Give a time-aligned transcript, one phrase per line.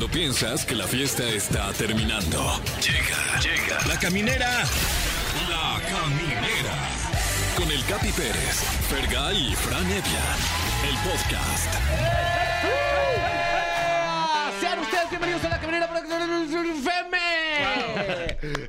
[0.00, 2.58] Cuando piensas que la fiesta está terminando.
[2.80, 3.86] Llega, llega.
[3.86, 4.64] La caminera.
[5.50, 6.88] La caminera.
[7.54, 10.24] Con el Capi Pérez, Fergay y Fran Evia.
[10.88, 12.89] El podcast.
[14.90, 17.16] Ustedes bienvenidos a la caminera FM.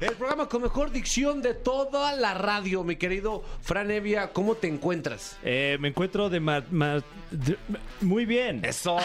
[0.02, 4.32] El programa con mejor dicción de toda la radio, mi querido Fran Evia.
[4.32, 5.38] ¿Cómo te encuentras?
[5.44, 7.58] Eh, me encuentro de, ma- ma- de-
[8.02, 8.64] muy bien.
[8.64, 8.98] Eso.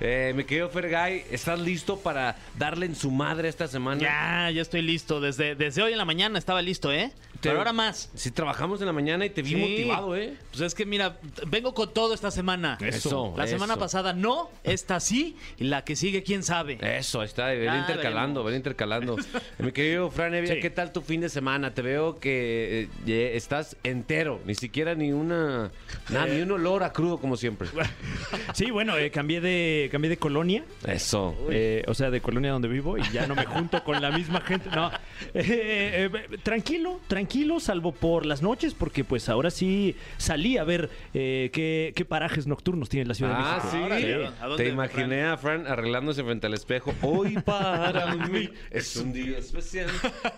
[0.00, 4.00] Eh, mi querido Fergay, ¿estás listo para darle en su madre esta semana?
[4.00, 5.20] Ya, ya estoy listo.
[5.20, 7.12] Desde, desde hoy en la mañana estaba listo, ¿eh?
[7.40, 8.10] Pero ahora más.
[8.14, 9.56] Sí, trabajamos en la mañana y te vi Sí.
[9.56, 10.34] motivado, ¿eh?
[10.50, 12.78] Pues es que mira, vengo con todo esta semana.
[12.80, 13.80] Eso, La semana eso.
[13.80, 16.78] pasada no, esta sí, y la que sigue, quién sabe.
[16.80, 19.16] Eso, está, ven Ya intercalando, ven intercalando.
[19.58, 20.60] Mi querido Fran Evia, Sí.
[20.60, 21.74] ¿qué tal tu fin de semana?
[21.74, 25.70] Te veo que eh, estás entero, ni siquiera ni una,
[26.10, 27.68] nada, ni un olor a crudo como siempre.
[28.54, 30.64] Sí, bueno, eh, cambié de cambié de colonia.
[30.86, 31.34] Eso.
[31.50, 34.40] eh, o sea, de colonia donde vivo y ya no me junto con la misma
[34.40, 34.70] gente.
[34.70, 34.90] No,
[35.34, 37.00] Eh, eh, tranquilo,
[37.36, 42.04] tranquilo, salvo por las noches, porque pues ahora sí salí a ver eh, qué, qué
[42.04, 43.70] parajes nocturnos tiene la Ciudad de Ah, México.
[43.72, 43.76] sí.
[43.84, 46.94] Órale, ¿a dónde, Te imaginé a Fran arreglándose frente al espejo.
[47.02, 49.88] Hoy para mí es un día especial.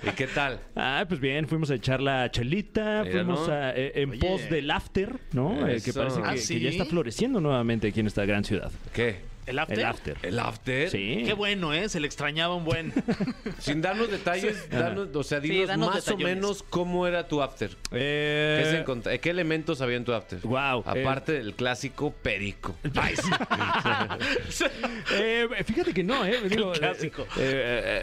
[0.02, 0.60] ¿Y qué tal?
[0.74, 3.54] Ah, pues bien, fuimos a echar la chelita, Mira, fuimos ¿no?
[3.54, 4.20] a, eh, en Oye.
[4.20, 5.68] pos del after, ¿no?
[5.68, 6.58] Eh, que parece que, Ah, que ¿sí?
[6.60, 8.70] ya está floreciendo nuevamente aquí en esta gran ciudad.
[8.92, 9.20] ¿Qué?
[9.48, 9.78] ¿El after?
[9.78, 10.16] El after.
[10.22, 10.90] ¿El after?
[10.90, 11.22] Sí.
[11.24, 11.88] Qué bueno, ¿eh?
[11.88, 12.92] Se le extrañaba un buen.
[13.58, 16.34] Sin darnos detalles, danos- o sea, Sí, dinos danos más o detallones.
[16.36, 17.70] menos cómo era tu after.
[17.92, 20.40] Eh, ¿Qué, se encont- ¿Qué elementos había en tu after?
[20.42, 22.76] Guau, Aparte del clásico perico.
[22.94, 23.30] Ay, sí.
[25.14, 26.36] Eh, fíjate que no, ¿eh?
[26.48, 27.22] Digo, clásico.
[27.22, 28.02] eh, eh,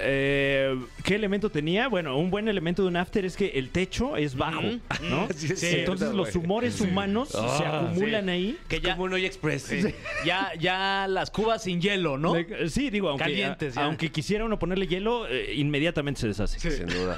[0.73, 1.87] eh, ¿Qué elemento tenía?
[1.87, 4.61] Bueno, un buen elemento de un after es que el techo es bajo,
[5.01, 5.27] ¿no?
[5.35, 6.45] Sí, es cierto, Entonces los güey.
[6.45, 8.29] humores humanos se Ah, acumulan sí.
[8.31, 8.59] ahí.
[8.67, 9.69] Que ya, Como un Hoy Express.
[10.25, 12.33] ya, ya las cubas sin hielo, ¿no?
[12.69, 13.85] Sí, digo, aunque, Calientes, a- ya.
[13.87, 16.59] aunque quisiera uno ponerle hielo, eh, inmediatamente se deshace.
[16.71, 17.17] Sin duda.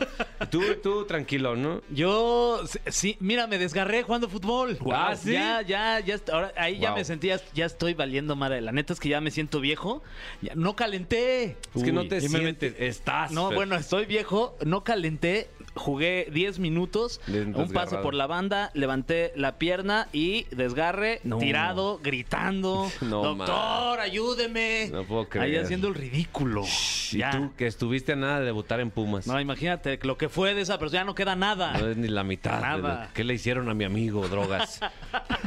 [0.50, 1.82] Tú, tú tranquilo, ¿no?
[1.90, 4.78] Yo, sí, sí, mira, me desgarré jugando fútbol.
[4.92, 5.34] Ah, ¿sí?
[5.34, 6.98] Ya, ya, ya, est- ahora, ahí ya Wow.
[7.00, 8.62] me sentía, ya estoy valiendo madre.
[8.62, 10.02] La neta es que ya me siento viejo.
[10.42, 11.58] Ya, no calenté.
[11.76, 12.76] Es que no Uy, te y me sientes.
[12.80, 13.32] Estás.
[13.32, 13.56] No, Fer.
[13.56, 18.02] bueno, estoy viejo, no calenté, jugué 10 minutos, un paso desgarrado.
[18.02, 21.38] por la banda, levanté la pierna y desgarre, No.
[21.38, 24.90] tirado, gritando, No, doctor, ayúdeme.
[24.92, 25.64] No puedo Ahí creer.
[25.64, 26.64] haciendo el ridículo.
[27.12, 27.32] Y Ya.
[27.32, 29.28] tú, que estuviste a nada de debutar en Pumas.
[29.28, 31.78] No, imagínate lo que fue de esa persona, ya no queda nada.
[31.78, 32.56] No es ni la mitad.
[32.56, 33.04] de Nada.
[33.06, 34.80] lo- ¿Qué le hicieron a mi amigo, drogas?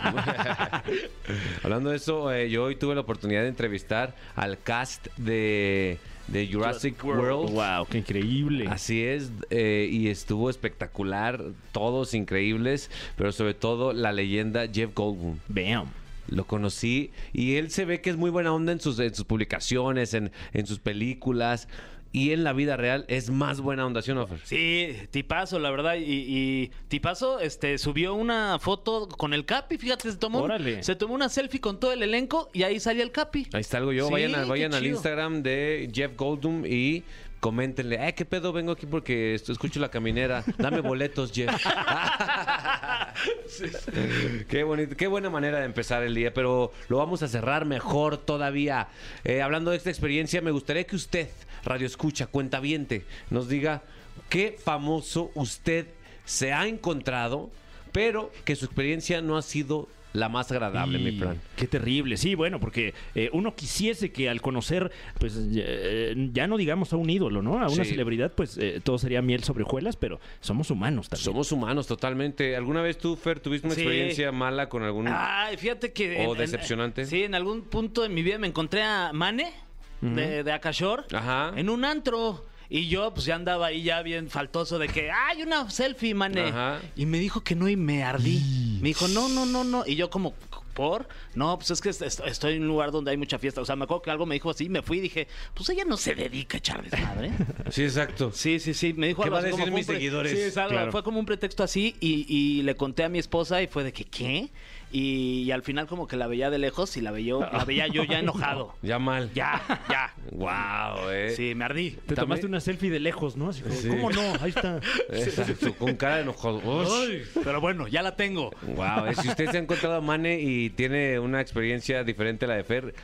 [1.62, 5.98] Hablando de eso, eh, yo hoy tuve la oportunidad de entrevistar al cast de,
[6.30, 7.04] de Jurassic.
[7.04, 7.50] World.
[7.52, 8.66] Wow, qué increíble.
[8.68, 11.42] Así es, eh, y estuvo espectacular,
[11.72, 15.38] todos increíbles, pero sobre todo la leyenda Jeff Goldblum.
[15.48, 15.88] Bam.
[16.28, 19.24] Lo conocí y él se ve que es muy buena onda en sus, en sus
[19.24, 21.66] publicaciones, en, en sus películas
[22.12, 24.41] y en la vida real es más buena onda, ¿sí o no, Fer?
[24.44, 25.94] Sí, tipazo, la verdad.
[25.94, 30.82] Y, y tipazo este, subió una foto con el Capi, fíjate, se tomó, Órale.
[30.82, 33.47] se tomó una selfie con todo el elenco y ahí salía el Capi.
[33.53, 34.06] Ahí está algo yo.
[34.06, 34.84] Sí, vayan a- vayan al.
[34.87, 37.04] Instagram de Jeff Goldblum y
[37.38, 38.53] coméntenle, eh, ¿qué pedo?
[38.53, 40.44] Vengo aquí porque escucho la caminera.
[40.59, 41.50] Dame boletos, Jeff.
[44.48, 48.16] qué bonito, qué buena manera de empezar el día, pero lo vamos a cerrar mejor
[48.19, 48.88] todavía.
[49.25, 51.28] Eh, hablando de esta experiencia, me gustaría que usted,
[51.65, 53.82] Radio Escucha, cuentaviente, nos diga
[54.28, 55.87] qué famoso usted
[56.25, 57.50] se ha encontrado,
[57.93, 61.41] pero que su experiencia no ha sido la más agradable, mi Y plan.
[61.56, 64.91] Qué terrible, sí, bueno, porque eh, uno quisiese que al conocer,
[65.21, 67.60] pues eh, ya no digamos a un ídolo, ¿no?
[67.62, 67.91] A una Sí.
[67.92, 71.25] celebridad, pues eh, todo sería miel sobre hojuelas, pero somos humanos también.
[71.25, 72.56] Somos humanos totalmente.
[72.56, 73.82] ¿Alguna vez tú, Fer, tuviste una Sí.
[73.82, 75.06] experiencia mala con algún...
[75.09, 76.16] Ay, fíjate que.
[76.19, 77.04] ¿O en- en- decepcionante?
[77.06, 79.53] sí, en algún punto de mi vida me encontré a Mane
[80.00, 81.53] de, de Akashor Ajá.
[81.56, 82.44] en un antro.
[82.72, 86.50] Y yo, pues ya andaba ahí ya bien faltoso de que, ¡ay, una selfie, Mane!
[86.50, 86.81] Ajá.
[86.94, 88.78] Y me dijo que no y me ardí.
[88.81, 89.83] Me dijo, no, no, no, no.
[89.84, 90.34] Y yo, como,
[90.72, 91.09] ¿por?
[91.34, 93.60] No, pues es que est- est- estoy en un lugar donde hay mucha fiesta.
[93.60, 95.84] O sea, me acuerdo que algo me dijo así, me fui y dije, pues ella
[95.84, 97.33] no se dedica a echar desmadre.
[97.72, 98.30] Sí, exacto.
[98.33, 98.92] Sí, sí, sí.
[98.92, 100.33] Me dijo ¿Qué algo van a así como decir fue mis seguidores?
[100.33, 100.92] Sí, es algo- Claro.
[100.92, 103.92] fue como un pretexto así y, y le conté a mi esposa y fue de
[103.92, 104.48] que, ¿qué?
[104.92, 107.87] Y, y al final como que la veía de lejos y la veía, la veía
[107.87, 108.75] yo ya enojado.
[108.83, 109.31] Ya mal.
[109.34, 110.13] Ya, ya.
[110.33, 111.31] Wow, eh.
[111.37, 111.91] Sí, me ardí.
[111.92, 113.51] Te También- tomaste una selfie de lejos, ¿no?
[113.51, 113.89] Así como, Sí.
[113.89, 114.21] ¿Cómo no?
[114.41, 114.81] Ahí está.
[115.10, 116.60] Exacto, con cara de enojado.
[117.03, 118.51] Ay, pero bueno, ya la tengo.
[118.63, 122.48] Wow, eh, si usted se ha encontrado a Mane y tiene una experiencia diferente a
[122.48, 122.95] la de Fer,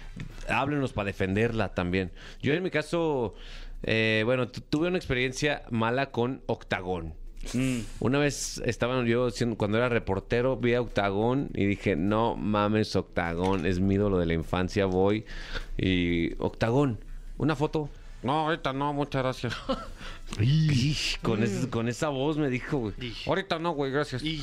[0.49, 2.11] háblenos para defenderla también.
[2.43, 3.35] Yo en mi caso,
[3.85, 7.15] eh, bueno, tu- tuve una experiencia mala con Octagón.
[8.01, 13.67] Una vez estaba yo cuando era reportero, vi a Octagón y dije, no mames, Octagón,
[13.67, 15.25] es mi ídolo de la infancia, voy.
[15.77, 16.99] Y Octagón,
[17.39, 17.89] una foto.
[18.23, 19.55] No, ahorita no, muchas gracias.
[21.23, 22.95] Con, ese- con esa voz me dijo, güey.
[23.27, 24.23] Ahorita no, güey, gracias.
[24.25, 24.41] Y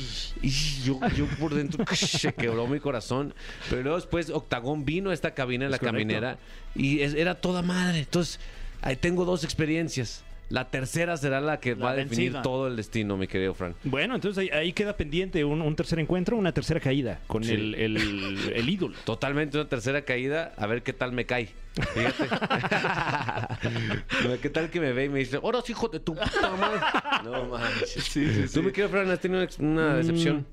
[0.82, 3.34] yo, yo por dentro se quebró mi corazón.
[3.68, 5.98] Pero luego después Octagón vino a esta cabina en la Es correcto.
[5.98, 6.38] caminera
[6.74, 7.98] y es- era toda madre.
[7.98, 8.40] Entonces,
[8.80, 10.24] ahí tengo dos experiencias.
[10.54, 12.42] La tercera será la que La va a definir vencida.
[12.42, 13.74] todo el destino, mi querido Fran.
[13.82, 17.54] Bueno, entonces ahí, ahí queda pendiente un, un tercer encuentro, una tercera caída con Sí.
[17.54, 17.96] el, el,
[18.54, 18.94] el ídolo.
[19.04, 21.48] Totalmente una tercera caída, a ver qué tal me cae.
[21.92, 22.28] Fíjate.
[24.42, 26.80] ¿Qué tal que me ve y me dice, ahora sí, hijo de tu puta madre?
[27.24, 28.52] No manches.
[28.52, 30.46] ¿Tú, mi querido Fran, has tenido una, una decepción?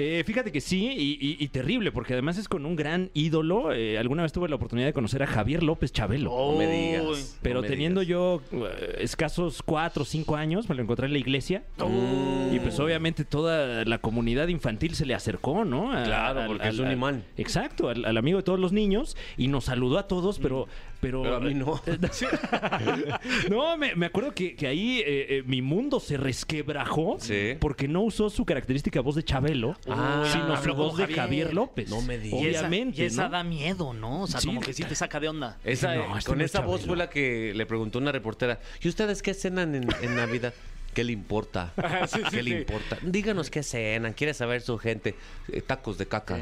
[0.00, 3.72] Eh, fíjate que sí, y, y- y terrible, porque además es con un gran ídolo.
[3.72, 6.30] Eh, alguna vez tuve la oportunidad de conocer a Javier López Chabelo.
[6.30, 7.36] No me digas.
[7.42, 8.10] Pero no me teniendo digas.
[8.10, 11.64] yo eh, escasos cuatro o cinco años, me lo encontré en la iglesia.
[11.78, 12.54] Mm.
[12.54, 15.92] Y pues obviamente toda la comunidad infantil se le acercó, ¿no?
[15.92, 17.24] A- Claro, al- porque es un al- imán.
[17.36, 20.68] Exacto, al, al amigo de todos los niños y nos saludó a todos, pero...
[21.00, 21.22] Pero.
[21.22, 21.80] Pero a mí no.
[23.50, 27.56] no, me, me acuerdo que, que ahí eh, eh, mi mundo se resquebrajó Sí.
[27.60, 31.18] porque no usó su característica voz de Chabelo, Ah, sino su voz de Javier.
[31.20, 31.88] Javier López.
[31.90, 32.40] No me digas.
[32.40, 33.30] Y esa- Obviamente, Y esa, ¿no?
[33.30, 34.22] da miedo, ¿no?
[34.22, 35.58] O sea, Sí, como que sí te saca de onda.
[35.64, 39.34] Esa, No, con esa voz fue la que le preguntó una reportera, ¿y ustedes qué
[39.34, 40.52] cenan en, en Navidad?
[40.98, 41.72] ¿Qué le importa?
[42.32, 42.98] ¿Qué le importa?
[43.02, 45.14] Díganos qué cenan, quiere saber su gente.
[45.46, 46.40] Eh, tacos de caca.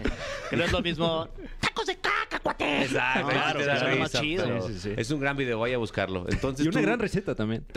[0.48, 1.28] Que no es lo mismo.
[1.60, 2.84] ¡Tacos de caca, cuate!
[2.84, 4.70] Exacto, Claro, claro, más chido.
[4.70, 4.92] sí.
[4.96, 6.24] Es un gran video, vaya a buscarlo.
[6.30, 7.66] Entonces Y una tú- gran receta también.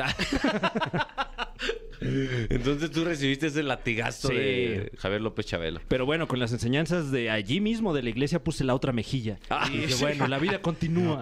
[2.01, 4.33] Entonces tú recibiste ese latigazo Sí.
[4.35, 5.81] de Javier López Chabelo.
[5.89, 9.37] Pero bueno, con las enseñanzas de allí mismo de la iglesia puse la otra mejilla.
[9.73, 11.21] y dije, bueno, la vida continúa.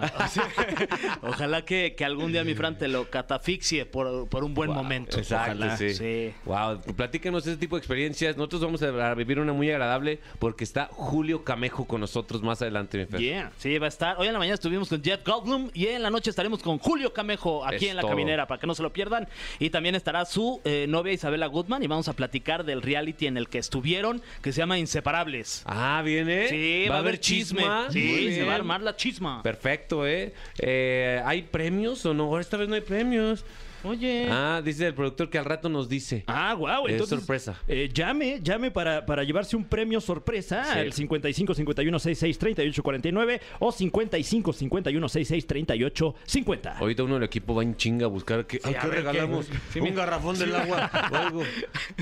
[1.22, 5.18] Ojalá que, que algún día mi Fran te lo catafixie por, por un buen momento.
[5.18, 5.76] Exacto, Ojalá.
[5.76, 5.94] sí.
[5.94, 6.32] Sí.
[6.44, 8.36] Wow, platícanos ese tipo de experiencias.
[8.36, 12.98] Nosotros vamos a vivir una muy agradable porque está Julio Camejo con nosotros más adelante,
[12.98, 13.20] mi Fer.
[13.20, 13.52] Yeah.
[13.58, 14.16] Sí, va a estar.
[14.18, 17.12] Hoy en la mañana estuvimos con Jeff Goldblum y en la noche estaremos con Julio
[17.12, 18.10] Camejo aquí Es en La todo.
[18.10, 19.28] Caminera para que no se lo pierdan.
[19.58, 23.36] Y también estará su eh, novia Isabela Goodman y vamos a platicar del reality en
[23.36, 25.62] el que estuvieron que se llama Inseparables.
[25.66, 26.48] Ah, viene.
[26.48, 27.62] Sí, va, a haber chisme.
[27.64, 29.42] Muy Sí, se va a armar la chisma.
[29.42, 30.34] Perfecto, ¿eh?
[30.58, 32.38] Eh, ¿Hay premios o no?
[32.38, 33.44] Esta vez no hay premios.
[33.84, 34.26] Oye.
[34.30, 36.24] Ah, dice el productor que al rato nos dice.
[36.26, 36.86] Ah, wow.
[36.86, 37.54] Es Entonces, sorpresa.
[37.68, 40.78] eh, llame, llame para, para llevarse un premio sorpresa Sí.
[40.78, 46.78] al 55 51 66 38 49 o 55 51 66 38 50.
[46.78, 49.46] Ahorita uno del equipo va en chinga a buscar qué, ay, a ¿qué ver, regalamos.
[49.72, 49.80] ¿qué?
[49.80, 51.42] Un garrafón del agua o algo.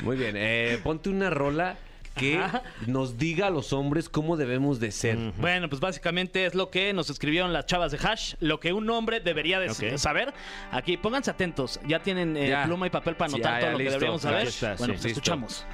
[0.03, 0.35] Muy bien.
[0.37, 1.79] eh, ponte una rola
[2.17, 2.41] que
[2.87, 5.17] nos diga a los hombres cómo debemos de ser.
[5.39, 8.89] Bueno, pues básicamente es lo que nos escribieron las chavas de Hash, lo que un
[8.91, 10.35] hombre debería de saber.
[10.73, 12.65] Aquí, pónganse atentos, ya tienen eh, Ya.
[12.65, 13.89] pluma y papel para Sí, anotar ya, todo ya, lo listo.
[13.91, 14.47] que deberíamos saber.
[14.49, 14.87] está, bueno, sí.
[14.87, 15.09] pues Listo.
[15.09, 15.67] escuchamos.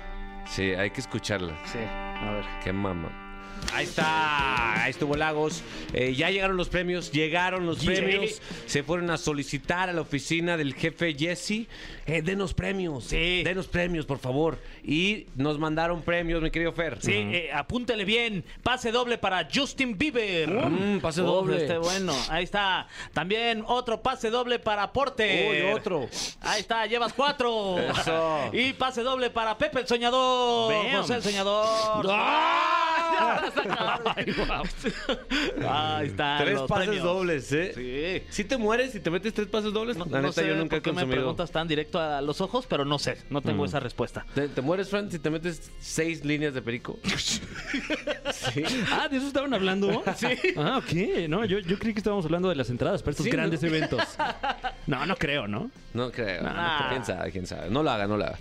[0.51, 1.57] Sí, hay que escucharla.
[1.65, 2.45] Sí, a ver.
[2.65, 3.19] Qué mamá.
[3.73, 5.63] Ahí está, ahí estuvo Lagos.
[5.93, 7.95] Eh, ya llegaron los premios, llegaron los Yeah.
[7.95, 8.43] premios.
[8.67, 11.69] Se fueron a solicitar a la oficina del jefe Jesse.
[12.07, 13.43] Eh, denos premios, Sí.
[13.45, 14.59] denos premios, por favor.
[14.83, 16.99] Y nos mandaron premios, mi querido Fer.
[17.01, 18.45] Sí, eh, apúntele bien.
[18.63, 20.49] Pase doble para Justin Bieber.
[20.51, 21.57] Mm, pase Uf, doble.
[21.59, 22.89] Este bueno, ahí está.
[23.13, 25.49] También otro pase doble para Porte.
[25.69, 26.09] Uy, otro.
[26.41, 27.79] Ahí está, llevas cuatro.
[27.79, 28.39] Eso.
[28.53, 30.73] Y pase doble para Pepe el Soñador.
[30.73, 30.93] Bam.
[31.03, 32.07] José el Soñador.
[32.11, 33.43] ¡Ah!
[35.69, 36.39] Ahí está.
[36.41, 37.05] Tres pases premios.
[37.05, 37.73] dobles, ¿eh?
[38.27, 38.27] Sí.
[38.31, 40.55] Si te mueres y te metes tres pases dobles, No, la no neta sé yo
[40.57, 41.17] nunca he por qué me consumido.
[41.21, 44.25] preguntas tan directo a los ojos, pero no sé, no tengo esa respuesta.
[44.35, 46.99] ¿Te, te mueres, Fran, si te metes seis líneas de perico?
[48.33, 48.63] sí.
[48.91, 50.03] Ah, ¿de eso estaban hablando?
[50.17, 50.27] Sí.
[50.57, 51.29] Ah, ok.
[51.29, 53.69] No, yo, yo creí que estábamos hablando de las entradas para estos Sí, grandes ¿no?
[53.69, 54.03] eventos.
[54.85, 55.71] No, no creo, ¿no?
[55.95, 56.43] No creo.
[56.43, 56.51] No.
[56.89, 57.31] ¿Quién sabe?
[57.31, 57.71] ¿Quién sabe?
[57.71, 58.39] No lo haga, no lo haga.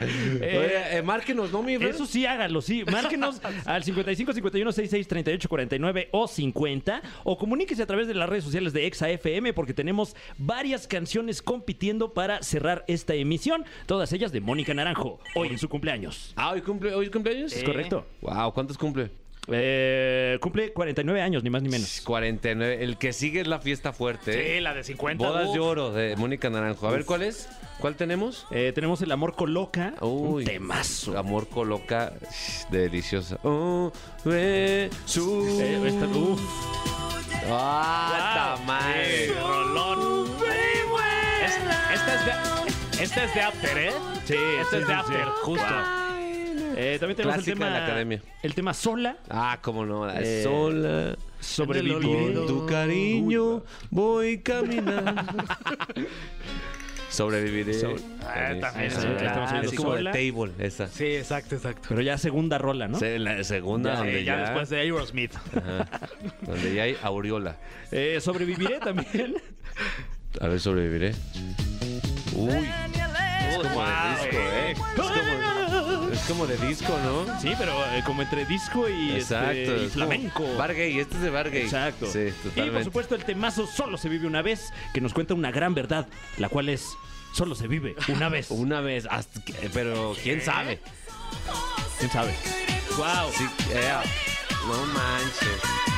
[0.00, 1.88] Oye, eh, márquenos, ¿no, mi Fer?
[1.88, 2.84] Eso sí, hágalo, sí.
[2.84, 8.28] Márquenos al 55 51 66 38 49 o 50 o comuníquese a través de las
[8.28, 14.12] redes sociales de Exa FM porque tenemos varias canciones compitiendo para cerrar esta emisión, todas
[14.12, 16.32] ellas de Mónica Naranjo, hoy en su cumpleaños.
[16.36, 17.52] Ah, ¿hoy cumple, hoy cumpleaños?
[17.52, 18.06] Es correcto.
[18.22, 19.10] Wow, ¿cuántos cumple?
[19.52, 22.02] Eh, cumple 49 años, ni más ni menos.
[22.02, 22.84] 49.
[22.84, 24.32] El que sigue es la fiesta fuerte.
[24.32, 24.56] ¿eh?
[24.56, 25.26] Sí, la de 50.
[25.26, 25.54] Bodas uf.
[25.54, 26.86] de oro de Mónica Naranjo.
[26.86, 27.48] A ver, ¿cuál es?
[27.80, 28.46] ¿Cuál tenemos?
[28.50, 31.18] Eh, tenemos El Amor Coloca, Uy, un temazo.
[31.18, 32.12] Amor coloca.
[32.70, 33.38] Deliciosa.
[33.42, 33.90] Oh,
[34.24, 35.46] ve, su.
[35.60, 36.40] Eh, esta- uf.
[37.48, 38.66] ¡Ah, Wow.
[38.66, 39.32] madre!
[39.40, 40.19] Rolón.
[42.00, 42.24] Es- esta, es
[42.98, 43.92] de, esta es de After, ¿eh?
[44.24, 45.30] Sí, Esta sí, es de After, sí.
[45.42, 45.66] justo.
[46.76, 48.22] Eh, también tenemos el Clásica tema, de la academia.
[48.42, 50.06] el tema Sola, Ah, cómo no.
[50.06, 51.16] la Eh, sola.
[51.40, 52.34] Sobrevivir.
[52.34, 55.22] Con tu cariño voy caminando.
[57.10, 57.74] Sobreviviré.
[57.74, 59.82] Sobre- Ah, también Sí, es un clásico.
[59.82, 60.12] Como de Sola.
[60.12, 60.86] table, esa.
[60.88, 61.86] Sí, exacto, exacto.
[61.88, 62.98] Pero ya segunda rola, ¿no?
[62.98, 65.34] Sí, la segunda, Ya, donde ya ya, después de Aerosmith.
[65.34, 65.88] Ajá.
[66.42, 67.56] donde ya hay aureola.
[67.90, 69.34] Eh, sobreviviré también.
[70.40, 71.12] A ver, sobreviviré.
[72.32, 72.70] Uy,
[73.48, 74.72] es como de disco, ¿eh?
[74.72, 77.40] Es como, es como de disco, ¿no?
[77.40, 79.52] Sí, pero eh, como entre disco y, Exacto.
[79.52, 80.54] este, y flamenco.
[80.56, 81.62] Bargay, este es de Bargay.
[81.62, 82.06] Exacto.
[82.06, 85.50] Sí, y por supuesto el temazo Solo se vive una vez, que nos cuenta una
[85.50, 86.06] gran verdad,
[86.38, 86.88] la cual es
[87.32, 88.50] Solo se vive una vez.
[88.50, 90.80] Una vez, hasta que- pero quién sabe.
[91.98, 92.34] ¿Quién sabe?
[92.96, 93.30] Wow.
[93.36, 93.92] Sí, eh,
[94.66, 95.89] no manches.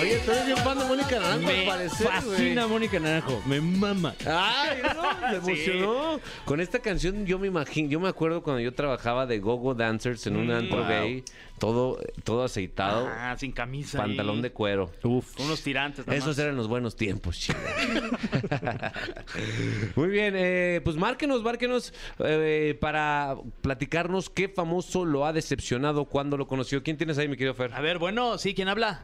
[0.00, 2.66] Oye, tú eres bien fan de Mónica Naranjo, al Me parecer, fascina.
[2.66, 4.14] Mónica Naranjo, me mama.
[4.26, 6.20] Ay, no, me emocionó.
[6.44, 10.26] Con esta canción yo me imagino, yo me acuerdo cuando yo trabajaba de Gogo Dancers
[10.26, 10.88] en un antro wow.
[10.88, 11.24] gay,
[11.58, 13.98] todo, todo aceitado, Ah, sin camisa.
[13.98, 14.42] pantalón ahí.
[14.42, 14.90] de cuero.
[15.02, 15.34] Uf.
[15.34, 16.06] Con unos tirantes.
[16.06, 16.38] nada Esos más.
[16.38, 17.58] eran los buenos tiempos, chido.
[19.96, 26.36] Muy bien, eh, pues márquenos, márquenos eh, para platicarnos qué famoso lo ha decepcionado cuando
[26.36, 26.82] lo conoció.
[26.82, 27.72] ¿Quién tienes ahí, mi querido Fer?
[27.74, 29.00] A ver, bueno, sí, ¿quién habla?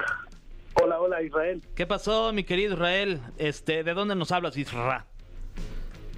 [0.83, 3.21] Hola, hola Israel, ¿Qué pasó, mi querido Israel?
[3.39, 5.07] Este, ¿de dónde nos hablas, Isra?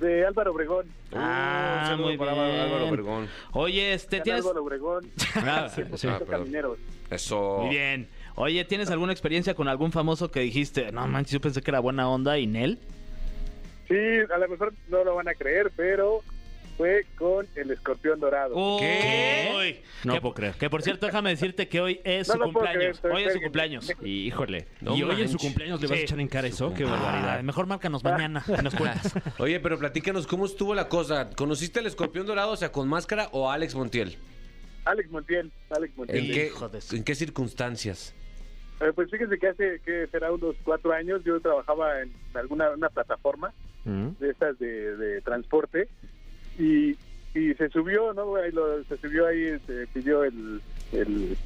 [0.00, 0.86] de Álvaro Obregón.
[1.12, 2.28] Ah, muy bien.
[2.28, 3.28] Álvaro Obregón.
[3.52, 5.82] Oye, este, ¿tienes Álvaro Obregón, Ah, sí.
[5.82, 6.28] Ah, perdón.
[6.28, 6.78] Camineros.
[7.10, 7.58] Eso.
[7.62, 8.08] Muy bien.
[8.36, 11.80] Oye, ¿tienes alguna experiencia con algún famoso que dijiste, no manches, yo pensé que era
[11.80, 12.78] buena onda y Nel?
[13.88, 13.96] Sí,
[14.32, 16.20] a lo mejor no lo van a creer, pero
[16.78, 18.54] fue con el escorpión dorado.
[18.78, 19.50] ¿Qué?
[19.54, 20.54] Uy, No que- puedo creer.
[20.54, 23.00] Que por cierto, déjame decirte que hoy es No su cumpleaños.
[23.00, 23.92] creer, Hoy es su cumpleaños.
[24.02, 24.66] Híjole.
[24.80, 26.02] No y hoy en su cumpleaños le vas Sí.
[26.02, 27.42] a echar en cara eso, qué Ah, barbaridad.
[27.42, 29.12] mejor márcanos mañana y nos cuentas.
[29.38, 31.28] Oye, pero platícanos cómo estuvo la cosa.
[31.36, 34.16] ¿Conociste al escorpión dorado, o sea, con máscara o a Alex Montiel?
[34.84, 36.18] Alex Montiel, Alex Montiel.
[36.26, 38.14] ¿En qué, hijo de su- ¿En qué circunstancias?
[38.80, 42.88] Eh, pues fíjense que hace que será unos cuatro años yo trabajaba en alguna una
[42.88, 43.52] plataforma
[43.84, 44.08] Mm.
[44.20, 45.88] de estas de, de transporte
[46.58, 46.96] y,
[47.34, 48.36] y se subió, ¿no?
[48.36, 50.60] Ahí lo- se subió ahí, se pidió el,
[50.92, 51.36] el,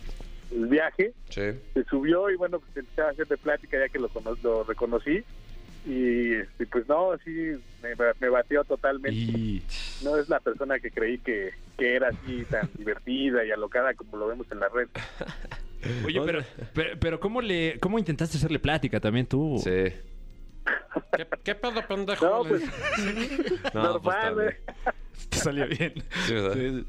[0.53, 1.43] el viaje, Sí.
[1.75, 4.11] se subió y bueno, pues empecé a hacer de plática ya que lo,
[4.43, 5.23] lo reconocí
[5.85, 7.31] y este, pues no, sí,
[7.83, 7.89] me,
[8.21, 9.11] me batió totalmente.
[9.19, 9.63] Y...
[10.05, 14.17] No es la persona que creí que, que era así tan divertida y alocada como
[14.17, 14.89] lo vemos en la red.
[16.07, 16.41] Oye, pero,
[16.75, 19.61] pero, pero ¿cómo, le, ¿cómo intentaste hacerle plática también tú?
[19.63, 19.93] Sí.
[21.17, 22.25] ¿Qué, qué pedo, pendejo?
[22.27, 22.63] No, pues
[23.75, 24.55] No, normal, pues.
[24.55, 24.61] ¿eh?
[25.29, 25.95] Te salió bien.
[26.27, 26.85] Sí, ¿verdad?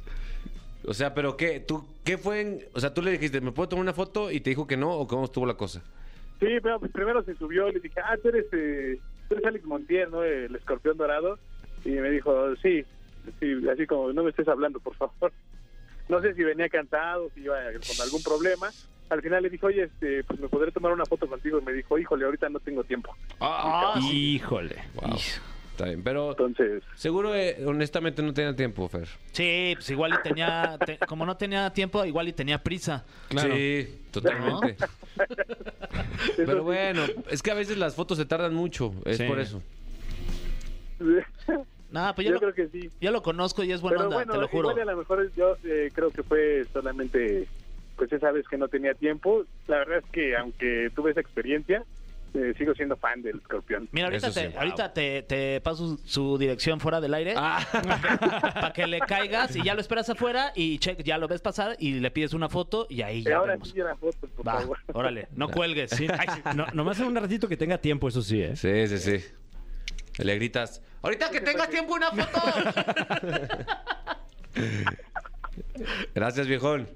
[0.85, 1.59] O sea, pero ¿qué?
[1.61, 2.41] ¿Tú, ¿Qué fue?
[2.41, 4.31] en- o sea, tú le dijiste, ¿me puedo tomar una foto?
[4.31, 5.81] Y te dijo que no, ¿o cómo estuvo la cosa?
[6.39, 8.99] Sí, pero pues primero se subió y le dije, ah, tú eres, eh,
[9.29, 10.23] tú eres Alex Montiel, ¿no?
[10.23, 11.39] El escorpión dorado.
[11.85, 12.83] Y me dijo, sí,
[13.39, 15.31] sí, así como, no me estés hablando, por favor.
[16.09, 18.69] No sé si venía cansado, si iba con algún problema.
[19.13, 21.59] Al final le dije, oye, este, pues me podré tomar una foto contigo.
[21.59, 23.15] Y me dijo, híjole, ahorita no tengo tiempo.
[23.39, 24.75] Ah, Híjole.
[24.95, 25.15] Wow.
[25.71, 29.07] Está bien, pero Entonces, seguro, eh, honestamente, no tenía tiempo, Fer.
[29.31, 33.03] Sí, pues igual y tenía, te- como no tenía tiempo, igual y tenía prisa.
[33.31, 34.75] Sí, totalmente.
[34.77, 34.87] eso
[36.37, 36.59] Pero sí.
[36.59, 39.23] bueno, es que a veces las fotos se tardan mucho, es Sí.
[39.27, 39.61] por eso.
[41.91, 42.89] No, pues yo, yo lo, creo que sí.
[42.99, 44.71] yo lo conozco y es buena Pero onda, bueno, te lo juro.
[44.71, 47.47] igual a lo mejor yo eh, creo que fue solamente,
[47.95, 49.45] pues esa vez que no tenía tiempo.
[49.67, 51.83] La verdad es que aunque tuve esa experiencia,
[52.33, 53.87] eh, sigo siendo fan del escorpión.
[53.91, 54.57] Mira, ahorita, Eso sí, te, wow.
[54.59, 57.63] ahorita te, te paso su, dirección fuera del aire Ah,
[58.55, 61.75] para que le caigas y ya lo esperas afuera y check, ya lo ves pasar
[61.77, 63.69] y le pides una foto y ahí Y ya ahora vemos.
[63.69, 64.79] sí la foto, por Va, favor.
[64.93, 65.91] órale, no cuelgues.
[65.91, 66.07] Sí,
[66.55, 68.55] no, nomás en un ratito que tenga tiempo, eso sí, ¿eh?
[68.55, 70.23] sí, sí, sí.
[70.23, 72.41] Le gritas, ahorita que tengas tiempo una foto.
[76.15, 76.87] Gracias, viejón.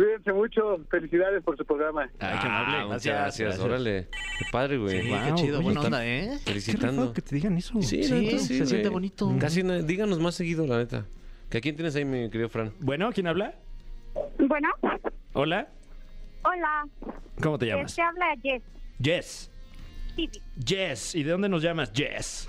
[0.00, 2.08] Cuídense mucho, felicidades por su programa.
[2.20, 2.76] Ay, qué amable.
[2.78, 3.64] Ah, muchas Gracias, gracias, gracias.
[3.66, 4.08] órale.
[4.38, 5.02] Qué padre, güey.
[5.02, 6.38] Sí, Wow, qué chido, oye, buena qué- onda, ¿eh?
[6.42, 7.12] Felicitando.
[7.12, 7.82] que te digan eso.
[7.82, 8.38] Sí, se güey.
[8.38, 9.30] siente bonito.
[9.38, 11.04] Casi no- díganos más seguido, la neta.
[11.50, 12.72] ¿Que ¿A quién tienes ahí, mi querido Fran?
[12.80, 13.54] Bueno, ¿quién habla?
[14.38, 14.68] Bueno,
[15.34, 15.68] Hola.
[16.44, 16.86] hola,
[17.42, 17.90] ¿Cómo te llamas?
[17.92, 18.62] este habla Jess,
[19.02, 19.50] Jess.
[20.64, 21.14] Jess.
[21.14, 21.92] ¿Y de dónde nos llamas?
[21.94, 22.48] Jess.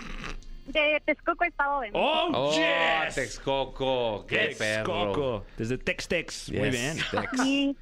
[0.80, 2.00] De Texcoco, Estado de México.
[2.00, 3.16] ¡Oh, ¡Oh, Jess!
[3.16, 4.26] Texcoco!
[4.28, 4.94] ¡Qué perro!
[4.94, 5.46] Texcoco.
[5.58, 6.52] Desde Tex-Tex.
[6.52, 6.98] Muy Yes, bien.
[7.12, 7.32] Tex.
[7.46, 7.76] Y,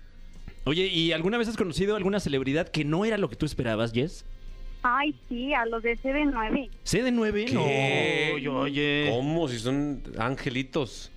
[0.66, 3.92] Oye, ¿y alguna vez has conocido alguna celebridad que no era lo que tú esperabas,
[3.94, 4.26] Jess?
[4.82, 6.70] ay, sí, a los de CD9.
[6.86, 7.46] ¿CD9?
[7.50, 8.32] ¿Qué?
[8.36, 9.08] Oye, oye.
[9.10, 9.48] ¿Cómo?
[9.50, 11.12] Si son angelitos.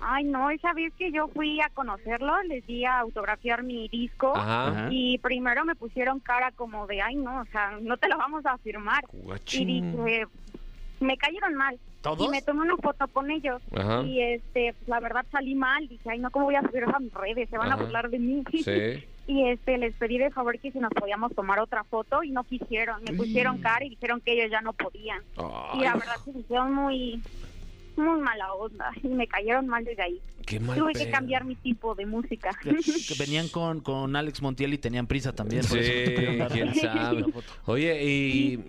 [0.00, 4.32] Ay, no, esa vez que yo fui a conocerlo, les di a autografiar mi disco.
[4.36, 4.88] Ajá.
[4.90, 8.44] Y primero me pusieron cara como de, ay, no, o sea, no te lo vamos
[8.44, 9.04] a firmar.
[9.12, 9.94] Y Guachín.
[10.04, 10.26] dije,
[11.00, 11.78] me cayeron mal.
[12.02, 12.26] ¿Todos?
[12.26, 13.60] Y me tomé una foto con ellos.
[13.74, 14.02] Ajá.
[14.02, 15.88] Y este, pues, la verdad salí mal.
[15.88, 17.48] Dije, ay, no, ¿cómo voy a subir eso a mis redes?
[17.50, 17.80] Se van Ajá.
[17.80, 18.44] a burlar de mí.
[18.52, 19.04] Sí.
[19.26, 22.44] y este les pedí de favor que si nos podíamos tomar otra foto y no
[22.44, 23.02] quisieron.
[23.02, 25.20] Me pusieron cara y dijeron que ellos ya no podían.
[25.74, 27.20] Y la verdad se hicieron muy,
[27.96, 30.20] muy mala onda y me cayeron mal desde ahí.
[30.46, 32.50] Qué mal Tuve que cambiar mi tipo de música.
[32.62, 35.66] Que, que venían con, con Alex Montiel y tenían prisa también.
[35.66, 37.24] por eso no te Sí, quién sabe.
[37.66, 38.64] Oye, y,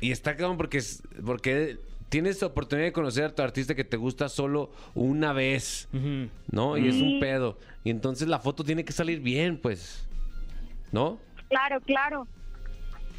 [0.00, 1.78] y está cabrón porque, es- porque
[2.08, 5.88] tienes la oportunidad de conocer a tu artista que te gusta solo una vez.
[6.50, 6.76] ¿no?
[6.76, 7.58] Y es un pedo.
[7.84, 10.06] Y entonces la foto tiene que salir bien, pues.
[10.92, 11.18] ¿No?
[11.48, 12.26] Claro, claro.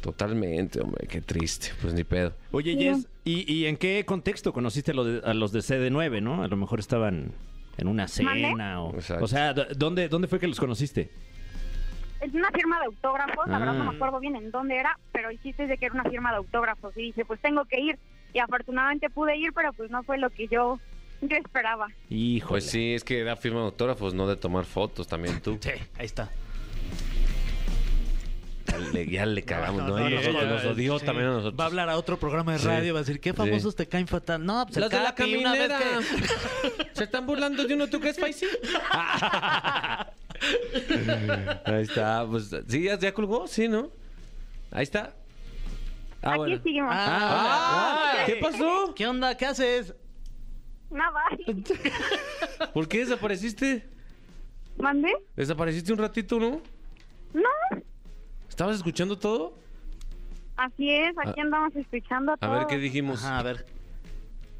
[0.00, 1.68] Totalmente, hombre, qué triste.
[1.80, 2.32] Pues ni pedo.
[2.50, 2.74] Oye.
[2.76, 6.42] Jess, ¿y, y en qué contexto conociste a, lo de- a los de CD9, no?
[6.42, 7.32] A lo mejor estaban
[7.78, 8.94] en una cena o...
[8.94, 9.24] Exacto.
[9.24, 11.10] O sea, ¿dó- ¿dónde, ¿dónde fue que los conociste?
[12.22, 15.28] Es una firma de autógrafos, la verdad no me acuerdo bien en dónde era, pero
[15.30, 17.80] el chiste es de que era una firma de autógrafos y dije, pues tengo que
[17.80, 17.98] ir.
[18.32, 20.78] Y afortunadamente pude ir, pero pues no fue lo que yo,
[21.20, 21.88] yo esperaba.
[22.08, 22.48] Híjole.
[22.48, 25.58] Pues sí, es que era firma de autógrafos, no de tomar fotos también tú.
[25.62, 26.30] Sí, ahí está.
[28.68, 29.98] Ya le, ya le cagamos, ¿no?
[29.98, 31.04] no, Y no, nos, no, nos odió Sí.
[31.04, 31.58] también a nosotros.
[31.60, 32.66] Va a hablar a otro programa de Sí.
[32.68, 34.46] radio, va a decir, ¿qué famosos te caen fatal?
[34.46, 35.98] No, pues Las de la Capi, una vez caminera.
[36.78, 37.88] que- ¿Se están burlando de uno?
[37.88, 38.46] ¿Tú crees, Faisy?
[41.64, 42.26] Ahí está.
[42.28, 43.90] Pues, sí, ya, ya colgó, sí, ¿no?
[44.70, 45.14] Ahí está.
[46.22, 46.62] Ah, Aquí bueno.
[46.62, 46.90] seguimos.
[46.92, 48.94] Ah, Ah, ¿Qué pasó?
[48.94, 49.36] ¿Qué onda?
[49.36, 49.94] ¿Qué haces?
[50.90, 51.20] Nada.
[52.74, 53.88] ¿Por qué desapareciste?
[54.78, 55.12] ¿Mandé?
[55.36, 56.60] Desapareciste un ratito, ¿no?
[57.34, 57.82] No.
[58.48, 59.54] ¿Estabas escuchando todo?
[60.56, 62.52] Así es, aquí andamos escuchando A todo.
[62.52, 63.24] ver, ¿qué dijimos?
[63.24, 63.66] Ajá, a ver.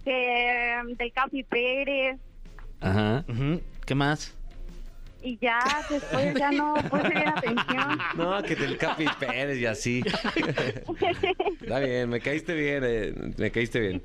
[0.05, 2.19] Que, um, del Capi Pérez
[2.81, 3.25] Ajá.
[3.87, 4.35] ¿Qué más?
[5.23, 7.99] Y ya después ya no puse bien atención.
[8.17, 10.03] No, que del Capi Pérez y así.
[11.61, 14.03] Está bien, me caíste bien, eh, me caíste bien.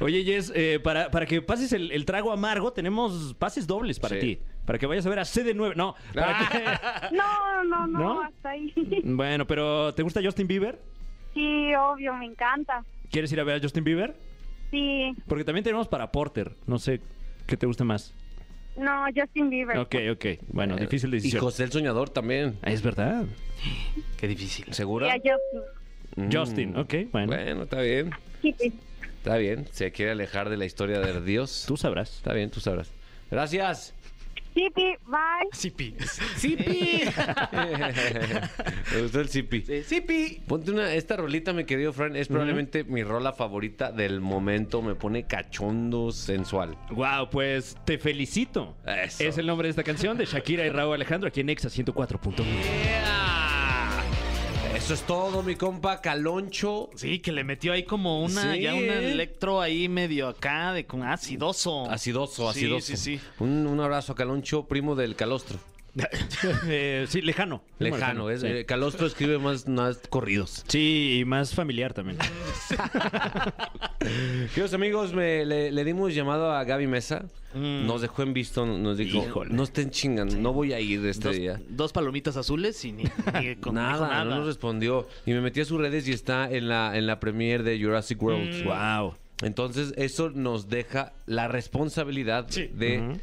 [0.00, 4.14] Oye, Jess, eh, para, para que pases el, el trago amargo, tenemos pases dobles para
[4.16, 4.20] Sí.
[4.20, 4.38] ti.
[4.64, 5.74] Para que vayas a ver a CD9.
[5.76, 6.48] No, para
[7.10, 8.22] que- No, no, no, ¿No?
[8.22, 8.72] hasta ahí.
[9.04, 10.78] Bueno, pero ¿te gusta Justin Bieber?
[11.34, 12.82] Sí, obvio, me encanta.
[13.10, 14.14] ¿Quieres ir a ver a Justin Bieber?
[14.70, 16.52] Sí, Porque también tenemos para Porter.
[16.66, 17.00] No sé
[17.46, 18.14] qué te gusta más.
[18.76, 19.78] No, Justin Bieber.
[19.78, 20.26] Ok, ok.
[20.48, 21.42] Bueno, difícil Y decisión.
[21.42, 22.58] José el Soñador también.
[22.62, 23.24] Es verdad.
[24.16, 24.66] Qué difícil.
[24.68, 25.12] Y ¿Segura?
[25.12, 25.62] a Justin.
[26.16, 26.32] Mm.
[26.32, 27.32] Justin, ok, bueno.
[27.32, 28.10] Bueno, está bien.
[28.42, 28.72] Sí, sí.
[29.18, 29.66] Está bien.
[29.72, 31.64] Se quiere alejar de la historia de Dios.
[31.66, 32.16] Tú sabrás.
[32.16, 32.90] Está bien, tú sabrás.
[33.30, 33.94] Gracias.
[34.54, 35.48] Sí, bye.
[35.52, 35.96] Sipi.
[36.36, 37.02] ¡Sipi!
[38.92, 39.64] Me gustó el Sipi.
[39.82, 40.42] Sipi.
[40.46, 44.80] Ponte una, esta rolita, mi querido Fran, es probablemente mi rola favorita del momento.
[44.80, 46.78] Me pone cachondo sensual.
[46.90, 48.76] Wow, pues te felicito.
[48.86, 49.24] Eso.
[49.24, 53.23] Es el nombre de esta canción de Shakira y Raúl Alejandro aquí en Exa 104.1.
[54.84, 56.90] Eso es todo, mi compa Caloncho.
[56.94, 59.12] Sí, que le metió ahí como una, Sí, ya un ¿eh?
[59.12, 61.90] electro ahí medio acá de con acidoso.
[61.90, 62.86] Acidoso, Sí, acidoso.
[62.88, 65.58] Sí, sí, Un, un abrazo a Caloncho, primo del Calostro.
[66.66, 67.62] Eh, sí, lejano.
[67.78, 68.46] Lejano, es, sí.
[68.48, 70.64] eh, Calostro escribe más, más corridos.
[70.68, 72.18] Sí, y más familiar también.
[74.54, 77.24] Queridos amigos, me- le, le dimos llamado a Gaby Mesa.
[77.54, 79.54] Nos dejó en visto, nos dijo, Híjole.
[79.54, 81.60] no estén chingando, no voy a ir este Dos, día.
[81.68, 83.04] dos palomitas azules y ni,
[83.40, 84.24] ni con Nada, nada.
[84.24, 85.06] no nos respondió.
[85.24, 88.20] Y me metí a sus redes y está en la, en la premiere de Jurassic
[88.20, 88.64] World.
[88.64, 89.14] wow.
[89.42, 93.18] Entonces, eso nos deja la responsabilidad de.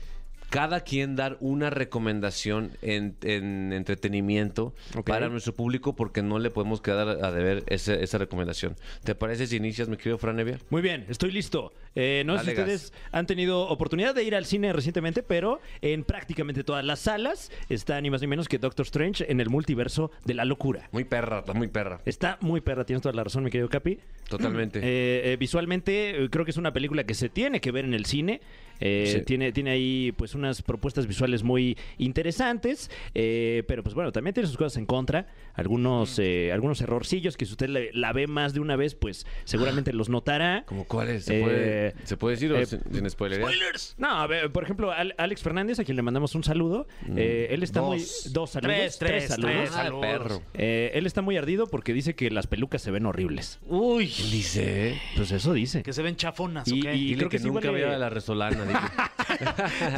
[0.52, 4.74] Cada quien dar una recomendación en, en entretenimiento
[5.06, 8.76] para nuestro público porque no le podemos quedar a deber ese- esa recomendación.
[9.04, 10.60] ¿Te parece si inicias, mi querido Fran Evia?
[10.70, 11.74] Muy bien, estoy listo.
[11.96, 15.62] Eh, no sé si Dale ustedes han tenido oportunidad de ir al cine recientemente, pero
[15.82, 19.50] en prácticamente todas las salas está ni más ni menos que Doctor Strange en el
[19.50, 20.90] multiverso de la locura.
[20.92, 22.02] Muy perra, está muy perra.
[22.06, 24.00] Está muy perra, tienes toda la razón, mi querido Capi.
[24.30, 24.80] Totalmente.
[24.80, 27.94] Eh, eh, visualmente, eh, creo que es una película que se tiene que ver en
[27.94, 28.42] el cine.
[28.82, 29.22] Eh, Sí.
[29.26, 32.89] tiene, tiene ahí pues unas propuestas visuales muy interesantes.
[33.13, 35.28] eh, pero pues bueno, también tiene sus cosas en contra.
[35.54, 39.26] Algunos, eh, algunos errorcillos que si usted le- la ve más de una vez, pues
[39.44, 40.63] seguramente los notará.
[40.65, 41.26] ¿Cómo cuáles?
[41.26, 43.52] ¿Se, Eh, puede, ¿Se puede decir o eh, sin, sin spoilerear?
[43.98, 46.88] No, a ver, por ejemplo, Al- Alex Fernández, a quien le mandamos un saludo.
[47.15, 47.89] eh, él está Dos.
[47.89, 48.00] muy.
[48.34, 48.76] Dos saludos.
[48.76, 49.52] Tres, tres, saludos.
[49.56, 49.70] tres.
[49.74, 50.02] Ah, saludos.
[50.06, 50.41] perro.
[50.54, 53.60] Eh, él está muy ardido porque dice que las pelucas se ven horribles.
[53.67, 55.00] Uy, Dice.
[55.15, 55.84] Pues eso dice.
[55.84, 56.88] que se ven chafonas, Y- ¿ok?
[56.96, 58.65] y- Dile creo que, nunca huele- vea la resolana.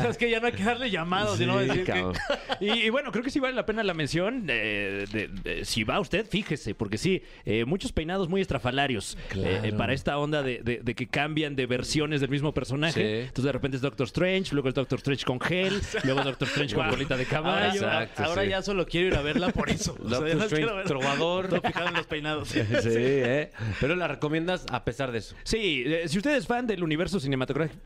[0.10, 2.04] Es que ya no hay que darle llamados, Sí, sino decir que-.
[2.60, 4.46] Y, y bueno, creo que sí vale la pena la mención.
[4.48, 9.50] eh, de- de- si va usted, fíjese, porque sí, eh, muchos peinados muy estrafalarios Claro.
[9.50, 12.94] eh, eh, para esta onda de, de- que cambian de versiones del mismo personaje.
[12.94, 13.20] Sí.
[13.28, 16.48] Entonces de repente es Doctor Strange, luego es Doctor Strange con gel, luego es Doctor
[16.48, 17.74] Strange con bolita de caballo.
[17.82, 18.50] Exacto, ahora sí.
[18.50, 19.96] ya solo quiero ir a verla por eso.
[20.04, 21.48] O sea, Doctor Strange, trovador.
[21.50, 22.48] Todo fijado en los peinados.
[22.50, 22.60] sí,
[22.94, 23.52] ¿eh?
[23.80, 25.36] Pero la recomiendas a pesar de eso.
[25.44, 27.80] Sí, eh, si usted es fan del universo cinematográfico,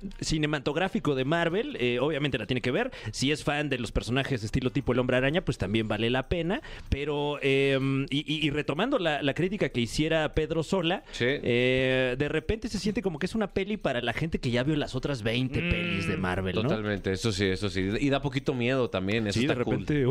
[0.77, 2.91] cinematográfico de Marvel, eh, obviamente la tiene que ver.
[3.11, 6.29] Si es fan de los personajes estilo tipo el hombre araña, pues también vale la
[6.29, 6.61] pena.
[6.89, 11.25] Pero, eh, y, retomando la, la crítica que hiciera Pedro Sola, Sí.
[11.27, 14.63] eh, de repente se siente como que es una peli para la gente que ya
[14.63, 16.61] vio las otras 20 pelis de Marvel, ¿no?
[16.63, 17.89] Totalmente, eso sí, eso sí.
[17.99, 19.85] Y da poquito miedo también, eso Sí, de está cool.
[19.85, 20.05] repente.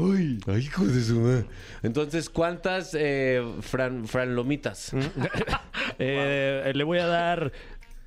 [0.52, 1.44] Ay, hijo de su madre.
[1.82, 4.92] Entonces, ¿cuántas eh, fran, franlomitas?
[5.98, 7.52] Eh, le voy a dar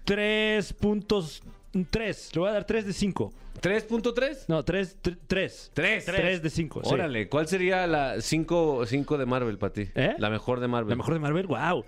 [0.06, 1.42] 3 puntos.
[1.72, 3.32] 3, le voy a dar 3 de 5.
[3.62, 4.46] ¿3.3?
[4.48, 5.72] No, 3, 3.
[5.74, 6.06] Tres.
[6.06, 6.82] 3 de 5.
[6.86, 9.90] Órale, ¿cuál sería la 5 de Marvel para ti?
[9.96, 10.16] ¿Eh?
[10.18, 10.90] La mejor de Marvel.
[10.90, 11.84] La mejor de Marvel, wow.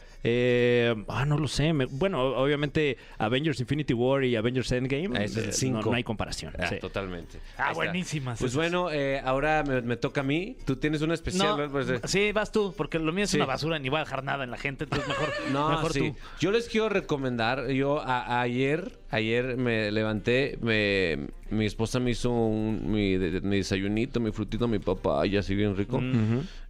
[1.08, 1.72] ah, no lo sé.
[1.74, 5.18] Me- bueno, obviamente Avengers Infinity War y Avengers Endgame.
[5.18, 5.80] Ah, ese es el eh, cinco.
[5.86, 6.54] No, no hay comparación.
[6.60, 6.76] Ah, sí.
[6.80, 7.38] Totalmente.
[7.58, 7.74] Ah, Ahí está.
[7.74, 8.58] buenísimas Pues esas.
[8.58, 10.58] bueno, eh, ahora me, me toca a mí.
[10.66, 11.48] ¿Tú tienes una especial?
[11.48, 11.72] No, ¿verdad?
[11.72, 13.38] Pues, eh, sí, vas tú, porque lo mío es Sí.
[13.38, 16.12] una basura, ni voy a dejar nada en la gente, entonces mejor, No, mejor sí.
[16.12, 16.18] tú.
[16.40, 22.32] Yo les quiero recomendar, yo a- ayer, ayer me levanté, me, mi esposa me hizo
[22.32, 26.00] un- mi, de- mi desayunito, mi frutito, mi papaya, así bien rico,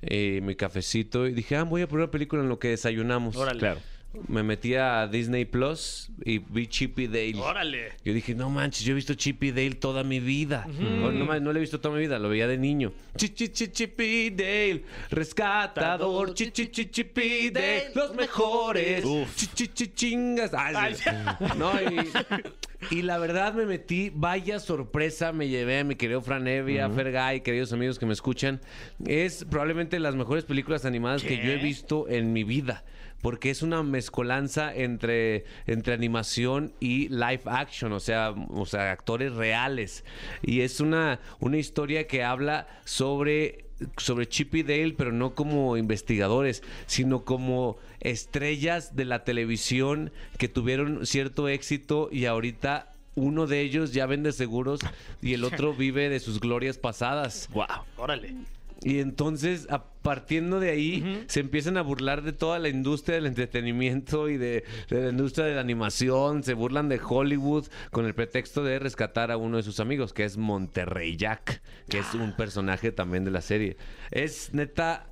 [0.01, 3.35] eh, mi cafecito, y dije, ah, voy a poner una película en lo que desayunamos.
[3.35, 3.59] Órale.
[3.59, 3.79] Claro.
[4.27, 7.35] Me metí a Disney Plus y vi Chip y Dale.
[7.37, 7.93] Órale.
[8.03, 10.67] Yo dije, no manches, yo he visto Chip y Dale toda mi vida.
[10.79, 12.91] No, no, man- no lo he visto toda mi vida, lo veía de niño.
[13.15, 19.03] Chi, chi, chi, Chip y Dale, rescatador, chi, chi, chi, Chip y Dale, los mejores.
[19.35, 20.51] Chi, chi, chi, chingas.
[20.53, 21.09] Ay, sí.
[21.57, 26.47] No, y, y la verdad me metí, vaya sorpresa me llevé a mi querido Fran
[26.47, 28.59] Evia, Fergay, queridos amigos que me escuchan.
[29.05, 32.83] Es probablemente las mejores películas animadas que yo he visto en mi vida
[33.21, 39.33] porque es una mezcolanza entre, entre animación y live action, o sea, o sea, actores
[39.33, 40.03] reales.
[40.41, 43.65] Y es una, una historia que habla sobre
[43.97, 50.47] sobre Chip y Dale, pero no como investigadores, sino como estrellas de la televisión que
[50.47, 54.79] tuvieron cierto éxito y ahorita uno de ellos ya vende seguros
[55.21, 57.49] y el otro vive de sus glorias pasadas.
[57.51, 57.65] Wow.
[57.97, 58.35] Órale.
[58.83, 63.27] Y entonces, a partiendo de ahí, se empiezan a burlar de toda la industria del
[63.27, 66.43] entretenimiento y de, de la industria de la animación.
[66.43, 70.23] Se burlan de Hollywood con el pretexto de rescatar a uno de sus amigos, que
[70.23, 73.77] es Monterrey Jack, que es un personaje también de la serie.
[74.09, 75.07] Es neta.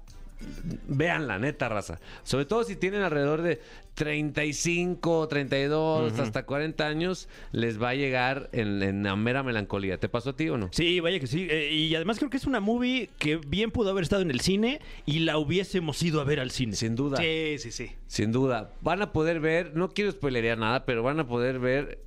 [0.87, 1.99] Véanla, neta raza.
[2.23, 3.59] Sobre todo si tienen alrededor de
[3.95, 9.99] 35, 32, hasta 40 años, les va a llegar en, en la mera melancolía.
[9.99, 10.69] ¿Te pasó a ti o no?
[10.71, 11.47] Sí, vaya que sí.
[11.49, 14.39] Eh, y además creo que es una movie que bien pudo haber estado en el
[14.39, 16.75] cine y la hubiésemos ido a ver al cine.
[16.75, 17.17] Sin duda.
[17.17, 17.91] Sí, sí, sí.
[18.07, 18.71] Sin duda.
[18.81, 21.99] Van a poder ver, no quiero spoilerear nada, pero van a poder ver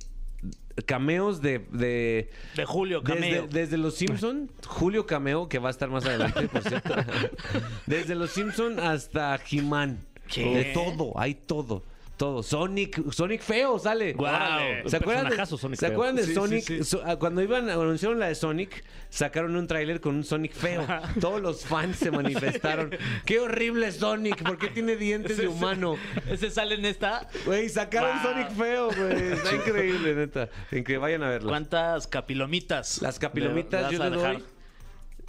[0.85, 1.59] cameos de...
[1.71, 3.47] de De Julio Cameo.
[3.47, 6.95] desde Los Simpson, Julio Cameo, que va a estar más adelante, por cierto.
[7.85, 9.99] desde Los Simpson hasta He-Man.
[10.35, 11.83] De todo, hay todo.
[12.17, 12.43] Todo.
[12.43, 14.13] Sonic, Sonic feo sale.
[14.13, 16.63] Un ¿Se acuerdan de, Sonic ¿se acuerdan de Sí, Sonic?
[16.63, 16.83] sí.
[16.83, 20.85] So- ah, cuando iban, anunciaron la de Sonic, sacaron un tráiler con un Sonic feo.
[21.19, 22.91] Todos los fans se manifestaron.
[23.25, 24.43] ¡Qué horrible Sonic!
[24.43, 25.95] ¿Por qué tiene dientes de humano?
[26.29, 27.27] Ese sale en esta.
[27.45, 28.31] Güey, sacaron Wow.
[28.31, 29.31] Sonic feo, güey.
[29.33, 30.49] Está increíble, neta.
[30.71, 31.49] En que vayan a verlo.
[31.49, 33.01] ¿Cuántas capilomitas?
[33.01, 34.43] Las capilomitas le yo le doy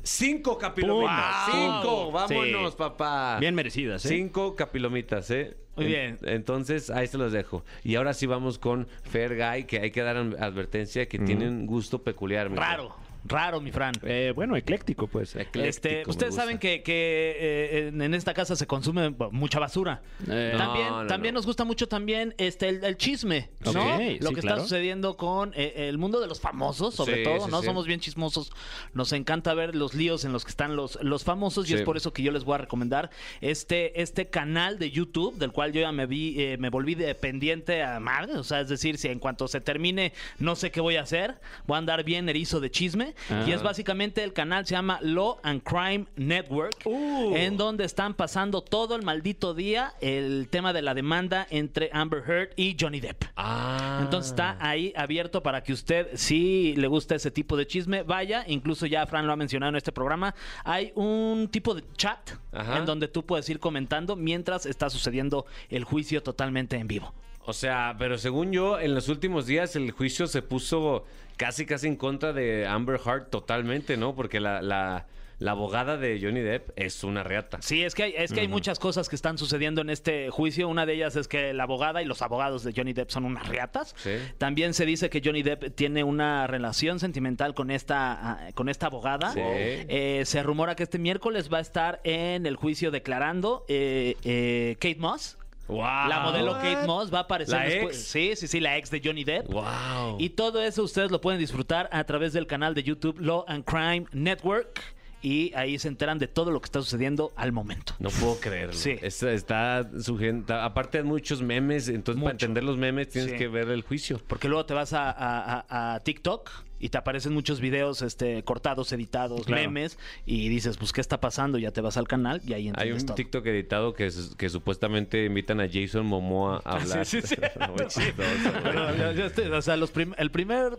[0.04, 1.48] cinco capilomitas.
[1.48, 1.54] Wow.
[1.54, 2.78] Cinco, vámonos, Sí.
[2.78, 3.38] papá.
[3.40, 4.08] Bien merecidas, ¿eh?
[4.08, 5.56] Cinco capilomitas, ¿eh?
[5.76, 6.18] Muy En- bien.
[6.22, 7.64] Entonces, ahí se los dejo.
[7.82, 11.66] Y ahora sí vamos con Fair Guy, que hay que dar advertencia que tiene un
[11.66, 12.48] gusto peculiar.
[12.52, 13.94] Raro, raro, mi Fran.
[14.02, 15.34] Eh, bueno, ecléctico, pues.
[15.34, 20.02] Ecléctico, Este, ustedes saben que, que, eh, en, en esta casa se consume mucha basura.
[20.28, 21.38] Eh, también no, también no.
[21.38, 23.70] nos gusta mucho también este el, el chisme, ¿no?
[23.70, 23.76] Ok,
[24.20, 24.62] Lo sí, que está claro.
[24.62, 27.60] sucediendo con eh, el mundo de los famosos, sobre Sí, todo, sí, ¿no?
[27.60, 27.66] sí.
[27.66, 28.52] Somos bien chismosos.
[28.92, 31.74] Nos encanta ver los líos en los que están los, los famosos y Sí.
[31.74, 33.10] es por eso que yo les voy a recomendar
[33.40, 37.82] este, este canal de YouTube, del cual yo ya me vi, eh, me volví dependiente
[37.82, 38.36] a madre.
[38.36, 41.34] O sea, es decir, si en cuanto se termine no sé qué voy a hacer,
[41.66, 43.13] voy a andar bien erizo de chisme.
[43.30, 43.44] Ah.
[43.46, 47.34] Y es básicamente el canal se llama Law and Crime Network, Uh.
[47.36, 52.22] en donde están pasando todo el maldito día el tema de la demanda entre Amber
[52.26, 53.24] Heard y Johnny Depp.
[53.36, 54.00] Ah.
[54.02, 58.44] Entonces está ahí abierto para que usted, si le gusta ese tipo de chisme, vaya.
[58.46, 60.34] Incluso ya Fran lo ha mencionado en este programa.
[60.64, 62.78] Hay un tipo de chat Ajá.
[62.78, 67.14] en donde tú puedes ir comentando mientras está sucediendo el juicio totalmente en vivo.
[67.46, 71.04] O sea, pero según yo, en los últimos días el juicio se puso
[71.36, 74.14] casi, casi en contra de Amber Heard totalmente, ¿no?
[74.14, 75.06] Porque la, la,
[75.38, 77.58] la abogada de Johnny Depp es una reata.
[77.60, 80.68] Sí, es que, hay, es que hay muchas cosas que están sucediendo en este juicio.
[80.68, 83.48] Una de ellas es que la abogada y los abogados de Johnny Depp son unas
[83.48, 83.94] riatas.
[83.98, 84.12] Sí.
[84.38, 88.86] También se dice que Johnny Depp tiene una relación sentimental con esta, ah, con esta
[88.86, 89.32] abogada.
[89.32, 89.40] Sí.
[89.42, 94.76] Eh, se rumora que este miércoles va a estar en el juicio declarando eh, eh,
[94.78, 95.38] Kate Moss.
[95.68, 96.08] Wow.
[96.08, 97.96] La modelo Kate Moss va a aparecer ¿La después.
[97.96, 98.06] ex?
[98.06, 99.46] Sí, sí, sí, la ex de Johnny Depp.
[99.48, 100.16] Wow.
[100.18, 103.64] Y todo eso ustedes lo pueden disfrutar a través del canal de YouTube Law and
[103.64, 104.80] Crime Network.
[105.22, 107.94] Y ahí se enteran de todo lo que está sucediendo al momento.
[107.98, 108.74] No puedo creerlo.
[108.74, 108.98] Sí.
[109.00, 113.38] Está, está sujeta- aparte de muchos memes, entonces para entender los memes tienes Sí.
[113.38, 114.20] que ver el juicio.
[114.26, 116.50] Porque luego te vas a, a- a- a TikTok
[116.84, 119.62] y te aparecen muchos videos este, cortados, editados, Claro.
[119.62, 119.98] memes.
[120.26, 121.56] Y dices, pues, ¿qué está pasando?
[121.56, 123.14] Ya te vas al canal y ahí Hay entiendes un todo.
[123.14, 127.06] TikTok editado que, que supuestamente invitan a Jason Momoa a hablar.
[127.06, 127.36] Sí, sí, sí.
[127.68, 128.62] Muy chistoso, güey.
[128.62, 130.78] Bueno, yo- yo estoy- o sea, los, prim- el primer,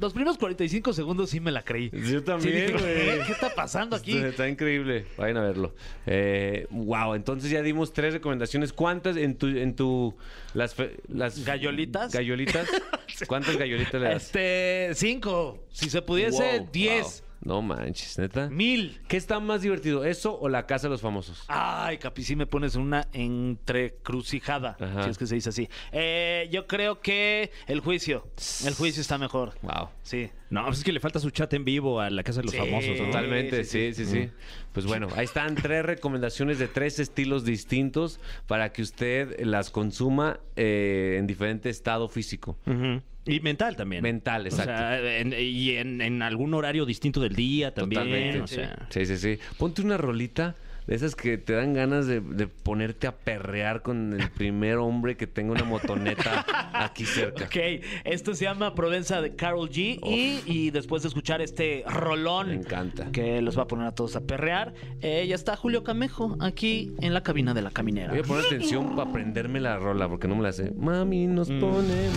[0.00, 1.90] los primeros 45 segundos sí me la creí.
[2.10, 2.82] Yo también, güey.
[2.84, 4.12] ¿qué, qué está pasando aquí?
[4.16, 5.04] Está, está increíble.
[5.18, 5.74] Vayan a verlo.
[6.06, 8.72] Eh, wow, entonces ya dimos tres recomendaciones.
[8.72, 10.14] ¿Cuántas en tu, en tu
[10.54, 10.74] las,
[11.08, 12.10] las ¿Gallolitas?
[12.12, 12.66] Gallolitas.
[13.26, 14.22] ¿Cuántas gallolitas le das?
[14.24, 15.58] Este, cinco.
[15.70, 17.22] Si se pudiese, Wow, diez.
[17.22, 17.31] wow.
[17.44, 18.48] No manches, neta.
[18.48, 19.00] Mil.
[19.08, 21.44] ¿Qué está más divertido, eso o la casa de los famosos?
[21.48, 25.04] Ay, Capi, sí me pones una entrecrucijada, Ajá.
[25.04, 25.68] si es que se dice así.
[25.90, 28.26] Eh, yo creo que el juicio.
[28.64, 29.54] El juicio está mejor.
[29.62, 29.88] Wow.
[30.02, 30.30] Sí.
[30.50, 32.52] No, pues es que le falta su chat en vivo a la casa de los
[32.52, 32.98] Sí, famosos.
[32.98, 33.06] ¿no?
[33.06, 34.30] Totalmente, sí, sí, sí, sí.
[34.72, 40.40] Pues bueno, ahí están tres recomendaciones de tres estilos distintos para que usted las consuma
[40.56, 42.56] eh, en diferente estado físico.
[42.66, 43.00] Ujú.
[43.24, 44.02] Y mental también.
[44.02, 44.72] Mental, O exacto.
[44.72, 48.02] sea, en- y en, en algún horario distinto del día también.
[48.02, 48.40] Totalmente.
[48.40, 48.86] o sea.
[48.90, 49.38] Sí, sí, sí.
[49.58, 50.56] Ponte una rolita
[50.88, 55.16] de esas que te dan ganas de, de ponerte a perrear con el primer hombre
[55.16, 57.44] que tenga una motoneta aquí cerca.
[57.44, 57.56] Ok,
[58.02, 60.00] esto se llama Provenza de Carol G.
[60.04, 63.12] Y, y después de escuchar este rolón Me encanta.
[63.12, 66.92] que los va a poner a todos a perrear, eh, ya está Julio Camejo aquí
[67.00, 68.10] en la cabina de la caminera.
[68.10, 70.72] Voy a poner atención para aprenderme la rola porque no me la sé.
[70.76, 71.60] Mami, nos Mm.
[71.60, 72.08] pone.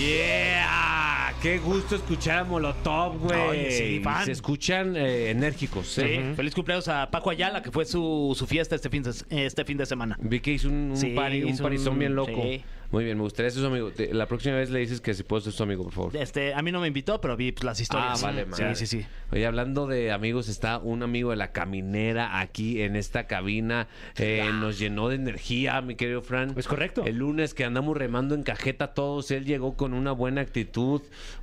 [0.00, 1.34] ¡Yeah!
[1.42, 3.70] ¡Qué gusto escuchar a Molotov, güey!
[3.70, 4.24] Sí, fan.
[4.24, 5.88] Se escuchan eh, enérgicos.
[5.88, 6.32] Sí, ¿eh?
[6.34, 9.12] feliz cumpleaños a Paco Ayala, que fue su, su fiesta este fin de,
[9.44, 10.16] este fin de semana.
[10.20, 12.32] Vi que hizo un, un, Sí, party- un hizo parizón un- bien loco.
[12.42, 12.62] sí.
[12.90, 13.90] Muy bien, me gustaría ser su amigo.
[13.92, 16.16] Te- La próxima vez le dices que si puedo ser su amigo, por favor.
[16.16, 18.22] Este, a mí no me invitó, pero vi pues, las Ah, historias.
[18.22, 19.06] vale, Sí, sí, sí.
[19.30, 23.86] Oye, hablando de amigos, está un amigo de la caminera aquí en esta cabina.
[24.18, 26.52] Eh, nos llenó de energía, mi querido Fran.
[26.56, 27.04] Es correcto.
[27.06, 31.00] El lunes que andamos remando en cajeta todos, él llegó con una buena actitud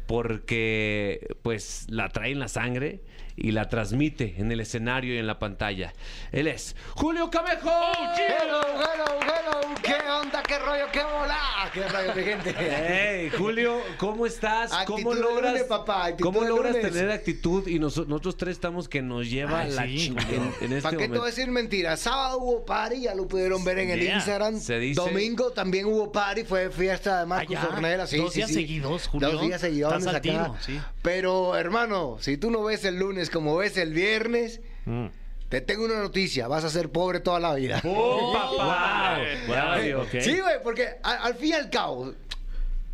[0.07, 3.01] porque pues la trae en la sangre
[3.37, 5.93] y la transmite en el escenario y en la pantalla.
[6.31, 7.69] Él es Julio Camejo.
[8.17, 9.75] Hello, hello, hello.
[9.83, 10.41] ¿Qué onda?
[10.43, 10.85] ¿Qué rollo?
[10.91, 11.37] ¿Qué bola?
[11.73, 12.55] ¿Qué rollo, mi gente?
[12.57, 14.73] Hey, Julio, ¿cómo estás?
[14.73, 16.91] Actitud ¿Cómo de logras, lunes, papá, actitud ¿cómo de logras lunes.
[16.91, 17.67] tener actitud?
[17.67, 20.97] Y noso- nosotros tres estamos que nos lleva Ay, la sí, en, en este ¿Para
[20.97, 21.19] qué te momento.
[21.19, 21.95] voy a decir mentira?
[21.95, 24.03] Sábado hubo party, ya lo pudieron ver en el.
[24.03, 24.59] Instagram.
[24.59, 27.67] Se dice- Domingo también hubo party, fue fiesta de Marcos ya.
[27.67, 28.07] Ornella.
[28.07, 28.55] Sí, Dos sí, días sí.
[28.55, 29.31] seguidos, Julio.
[29.31, 29.91] Dos días seguidos.
[29.93, 30.21] Estás al acá.
[30.21, 30.79] tiro, sí.
[31.03, 35.07] Pero, hermano, si tú no ves el lunes como ves el viernes, Mm.
[35.49, 36.47] te tengo una noticia.
[36.47, 37.81] Vas a ser pobre toda la vida.
[37.85, 39.19] ¡Oh, papá!
[39.47, 40.05] Wow.
[40.21, 42.13] Sí, güey, porque al fin y al cabo,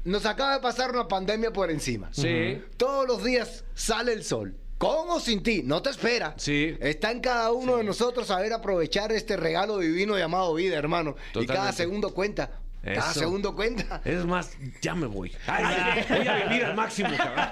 [0.04, 2.10] nos acaba de pasar una pandemia por encima.
[2.12, 2.62] Sí.
[2.78, 4.56] Todos los días sale el sol.
[4.78, 6.34] Con o sin ti, no te espera.
[6.38, 6.76] Sí.
[6.82, 11.16] Está en cada uno de nosotros saber aprovechar este regalo divino llamado vida, hermano.
[11.36, 12.60] Y cada segundo cuenta.
[12.84, 13.20] Cada Eso.
[13.22, 14.02] segundo cuenta.
[14.04, 15.32] Es más, ya me voy.
[15.48, 17.48] Ay, voy a vivir al máximo, cabrón.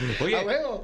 [0.20, 0.36] Oye.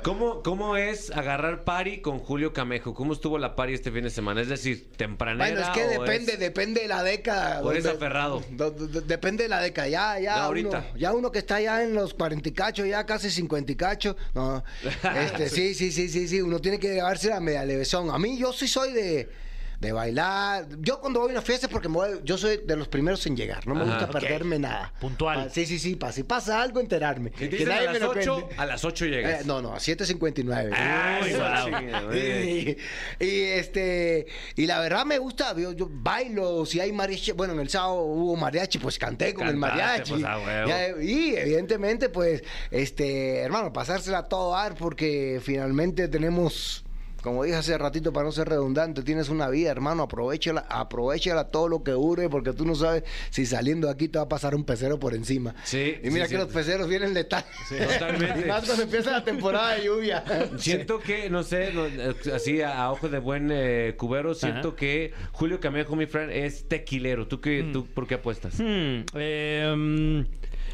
[0.03, 2.93] ¿cómo, ¿cómo es agarrar pari con Julio Camejo?
[2.93, 4.43] ¿Cómo estuvo la pari este fin de semana?
[4.43, 7.63] Es decir, tempranera Bueno, es que depende, es- depende de la década.
[7.63, 8.43] o eres donde- aferrado?
[8.51, 9.89] do- do- do- depende de la década.
[9.89, 10.85] Ya, ya, De ahorita.
[10.91, 13.77] Uno, ya uno que está ya en los 40 y cacho, ya casi 50 y
[13.77, 14.17] cacho.
[14.35, 14.63] No,
[15.17, 16.43] este, sí, sí, sí, sí, sí.
[16.43, 18.11] Uno tiene que llevarse la media levesón.
[18.11, 19.31] A mí, yo sí soy de,
[19.81, 20.67] de bailar.
[20.81, 23.25] Yo cuando voy a una fiesta es porque me voy- yo soy de los primeros
[23.27, 23.65] en llegar.
[23.67, 23.91] No me Ajá.
[23.91, 24.13] gusta Ok.
[24.13, 24.93] perderme nada.
[25.01, 25.51] Puntual.
[25.53, 25.95] Sí, sí, sí.
[25.95, 27.31] Pa, si pasa algo, enterarme.
[27.39, 28.55] Si te dicen a las lo 8, cuente.
[28.61, 29.43] a las 8 llegas.
[29.43, 30.73] Eh, no, no, a 7.59.
[30.75, 31.21] Ah,
[31.65, 32.77] chinga, güey.
[33.21, 37.53] y, y, este y la verdad me gusta, yo, yo bailo, si hay mariachi, bueno,
[37.55, 40.11] en el sábado hubo mariachi, pues canté con el Cantaste, mariachi.
[40.13, 40.69] pues, a huevo.
[40.69, 46.85] Ya, y evidentemente, pues, este, hermano, pasársela a todo dar porque finalmente tenemos
[47.29, 51.69] como dije hace ratito para no ser redundante, tienes una vida, hermano, aprovechala, aprovechala todo
[51.69, 54.55] lo que dure, porque tú no sabes si saliendo de aquí te va a pasar
[54.55, 55.55] un pecero por encima.
[55.65, 56.45] Sí, Y mira sí, que sí.
[56.45, 57.47] los peceros vienen letales.
[57.69, 58.41] Totalmente.
[58.45, 60.25] Y más cuando empieza la temporada de lluvia.
[60.59, 64.69] Siento que, no sé, no, eh, así a, a ojo de buen eh, cubero, siento
[64.69, 64.77] Ajá.
[64.77, 67.27] que Julio Camejo, mi friend, es tequilero.
[67.29, 67.73] ¿Tú, qué, Mm.
[67.73, 68.55] ¿Tú por qué apuestas?
[68.59, 70.27] Hmm, em,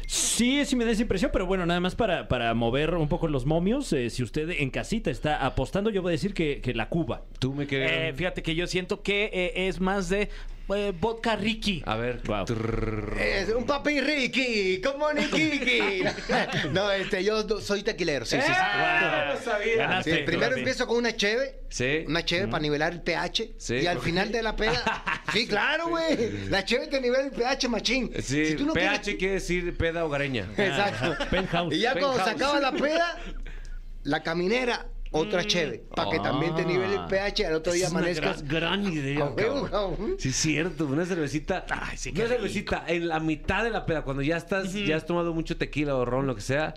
[0.07, 3.27] sí, sí me da esa impresión, pero bueno, nada más para, para mover un poco
[3.27, 6.73] los momios, eh, si usted en casita está apostando, yo voy a decir que, que
[6.73, 7.23] la Cuba.
[7.39, 7.91] Tú me querías...
[7.91, 10.29] Eh, fíjate que yo siento que eh, es más de
[10.73, 11.83] eh, vodka Ricky.
[11.85, 12.21] A ver.
[12.25, 12.45] Wow.
[13.19, 16.03] Es un papi Ricky, como Nikiki.
[16.71, 18.51] no, este, yo soy tequilero, sí, sí.
[18.51, 19.69] sí.
[20.03, 20.59] Sí, primero Papi.
[20.59, 21.59] empiezo con una cheve.
[21.69, 22.05] Sí.
[22.07, 23.55] Una cheve para nivelar el pH.
[23.57, 23.75] Sí.
[23.75, 25.03] Y al final de la peda.
[25.33, 26.47] sí, claro, güey.
[26.49, 28.11] La cheve te nivela el pH machín.
[28.21, 30.47] Sí, Si tú no pH quieres- quiere decir peda hogareña.
[30.57, 31.15] Exacto.
[31.29, 31.73] Penthouse.
[31.75, 33.17] Y ya cuando se acaba la peda,
[34.03, 34.85] la caminera,
[35.17, 35.45] otra Mm.
[35.47, 35.83] cheve.
[35.95, 37.45] Para que también te nivele el pH.
[37.45, 38.43] Al otro día Es una amanezcas.
[38.47, 39.69] gran, gran idea, A huevo, cabrón.
[39.95, 40.15] cabrón.
[40.19, 41.65] Sí, es cierto, una cervecita.
[41.69, 45.05] Ay, sí, una cervecita en la mitad de la peda, cuando ya estás, ya has
[45.05, 46.73] tomado mucho tequila o ron, lo que sea,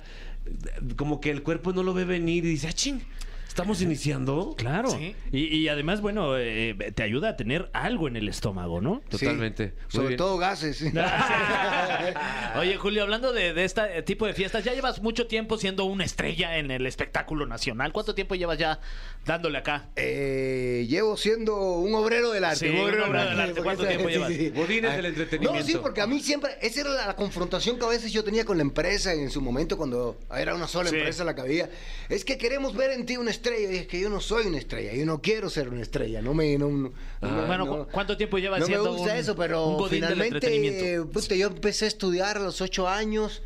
[0.96, 3.00] como que el cuerpo no lo ve venir y dice, ah, ching,
[3.48, 4.54] estamos iniciando.
[4.56, 4.90] Claro.
[4.90, 5.16] Sí.
[5.32, 9.00] Y, y además, bueno, eh, te ayuda a tener algo en el estómago, ¿no?
[9.08, 9.74] Totalmente.
[9.88, 10.18] Sobre bien.
[10.18, 10.82] todo gases.
[12.58, 16.04] Oye, Julio, hablando de, de este tipo de fiestas, ya llevas mucho tiempo siendo una
[16.04, 17.92] estrella en el espectáculo nacional.
[17.92, 18.80] ¿Cuánto tiempo llevas ya
[19.26, 19.88] dándole acá?
[19.96, 22.68] Eh, llevo siendo un obrero del arte.
[22.70, 23.46] Sí, un obrero del arte.
[23.46, 24.30] porque ¿Cuánto tiempo llevas?
[24.54, 25.60] Godines Ah, del entretenimiento.
[25.60, 28.24] No, sí, porque a mí siempre, esa era la, la confrontación que a veces yo
[28.24, 30.96] tenía con la empresa en su momento cuando era una sola Sí.
[30.96, 31.68] empresa la que había.
[32.08, 33.72] Es que queremos ver en ti una estrella.
[33.72, 36.20] Y es que yo no soy una estrella, yo no quiero ser una estrella.
[36.22, 39.12] No me, no, no- no- bueno, no- ¿cu- ¿cuánto tiempo llevas no me siendo gusta
[39.14, 43.42] un- eso, pero finalmente, puta, yo empecé a estudiar a los ocho años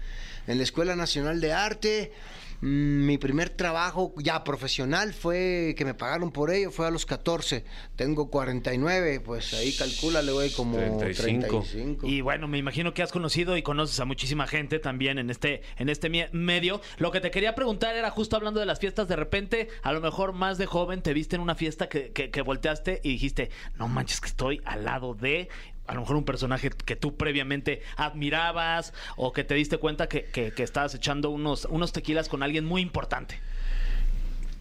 [0.47, 2.13] en la Escuela Nacional de Arte.
[2.63, 7.05] Mm, Mi primer trabajo ya profesional fue que me pagaron por ello, fue a los
[7.07, 7.65] 14.
[7.97, 11.47] Tengo 49, pues ahí calcula, le voy como 35.
[11.49, 12.07] 35.
[12.07, 15.63] Y bueno, me imagino que has conocido y conoces a muchísima gente también en este,
[15.77, 16.81] en este medio.
[16.99, 20.01] Lo que te quería preguntar era justo hablando de las fiestas, de repente, a lo
[20.01, 23.51] mejor más de joven, te viste en una fiesta que, que- que volteaste y dijiste,
[23.77, 25.49] no manches que estoy al lado de
[25.87, 30.25] a lo mejor un personaje que tú previamente admirabas o que te diste cuenta que,
[30.25, 33.39] que- que estabas echando unos, unos tequilas con alguien muy importante.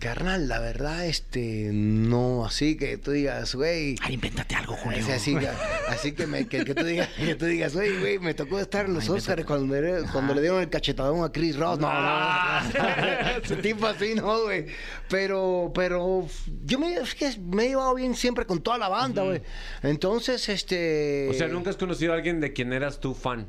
[0.01, 3.95] Carnal, la verdad, este, no, así que tú digas, güey.
[4.01, 4.97] Ay, invéntate algo, Julio.
[4.97, 5.47] Es así, que-
[5.89, 8.87] así que, me, que, que tú digas, que tú digas, oye, güey, me tocó estar
[8.87, 11.77] en los Oscars cuando, me- cuando le dieron el cachetadón a Chris Ross.
[11.77, 13.39] No, no, no.
[13.43, 14.65] Ese tipo así, no, güey.
[15.07, 16.27] Pero, pero,
[16.65, 19.43] yo me, es que me he llevado bien siempre con toda la banda, güey.
[19.83, 21.27] Entonces, este.
[21.29, 23.47] O sea, nunca has conocido a alguien de quien eras tú fan.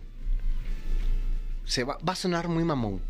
[1.65, 3.01] Se va, va a sonar muy mamón.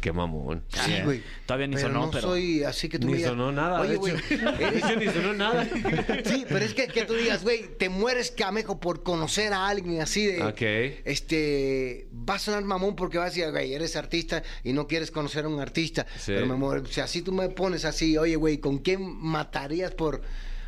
[0.00, 0.62] Qué mamón.
[0.68, 1.22] Sí, güey.
[1.44, 3.90] Todavía ni pero sonó, no pero- soy así que tú Ni digas, sonó nada, Oye,
[3.90, 4.48] de güey, hecho.
[4.60, 5.64] eres- ni sonó nada.
[6.24, 10.00] Sí, pero es que, que tú digas, güey, te mueres camejo por conocer a alguien
[10.00, 10.42] así de.
[10.44, 10.62] Ok.
[11.04, 12.06] Este.
[12.28, 15.44] Va a sonar mamón porque vas a decir, güey, eres artista y no quieres conocer
[15.44, 16.06] a un artista.
[16.16, 16.32] Sí.
[16.32, 16.82] Pero me muero.
[16.82, 20.22] O sea, si tú me pones así, oye, güey, ¿con quién matarías por,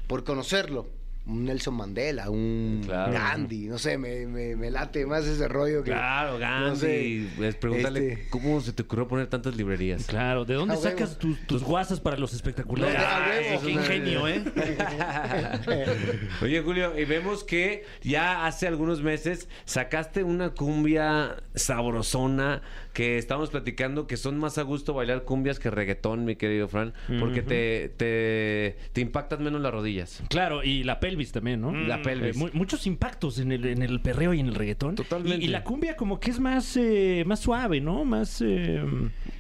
[0.07, 0.89] por conocerlo?
[1.31, 3.13] Un Nelson Mandela, un Claro.
[3.13, 5.91] Gandhi, no sé, me, me, me late más ese rollo que.
[5.93, 6.69] Claro, Gandhi.
[6.69, 10.07] no sé, Pues pregúntale este- cómo se te ocurrió poner tantas librerías.
[10.07, 10.91] Claro, ¿de dónde A huevo.
[10.91, 12.99] sacas tus, tus guasas para los espectaculares?
[12.99, 13.63] No, a Ay, huevo.
[13.63, 14.45] qué ingenio, ¿eh?
[16.43, 22.63] Oye, Julio, y vemos que ya hace algunos meses sacaste una cumbia sabrosona
[22.93, 26.93] que estábamos platicando que son más a gusto bailar cumbias que reggaetón, mi querido Fran,
[27.21, 30.23] porque te, te, te impactan menos las rodillas.
[30.29, 31.73] Claro, y la pelvis también, ¿no?
[31.73, 32.35] La pelvis.
[32.37, 34.95] Eh, mu- muchos impactos en el, en el perreo y en el reggaetón.
[34.95, 35.45] Totalmente.
[35.45, 38.05] Y, y la cumbia como que es más, eh, más suave, ¿no?
[38.05, 38.41] Más...
[38.45, 38.83] eh,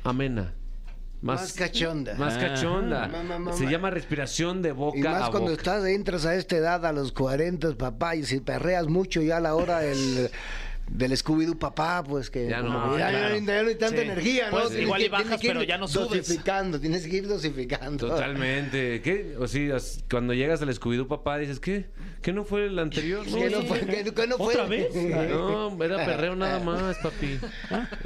[0.04, 0.52] Amena.
[1.22, 2.14] Más cachonda.
[2.14, 3.10] Más cachonda.
[3.52, 3.70] Se ma.
[3.70, 5.60] llama respiración de boca Y más a cuando boca.
[5.62, 9.40] estás, entras a esta edad, a los 40, papá, y si perreas mucho ya a
[9.40, 10.30] la hora del,
[10.90, 13.34] del Scooby-Doo, papá, pues que Ya no, ya, claro.
[13.36, 14.02] ya no- ya no hay tanta Sí.
[14.02, 14.60] energía, ¿no?
[14.62, 16.08] Pues igual y tienes bajas, que ir pero ya no subes.
[16.26, 18.08] Dosificando, tienes que ir dosificando.
[18.08, 19.00] Totalmente.
[19.00, 19.36] ¿Qué?
[19.38, 19.68] O sí,
[20.10, 21.86] cuando llegas al Scooby-Doo, papá, dices, ¿qué?
[22.22, 23.26] ¿Qué no fue el anterior?
[23.26, 23.66] No, ¿Qué no sí.
[23.68, 23.80] fue?
[23.80, 24.54] ¿Qué- qué no fue?
[24.54, 24.94] ¿Otra vez?
[24.94, 27.38] No, era perreo nada más, papi.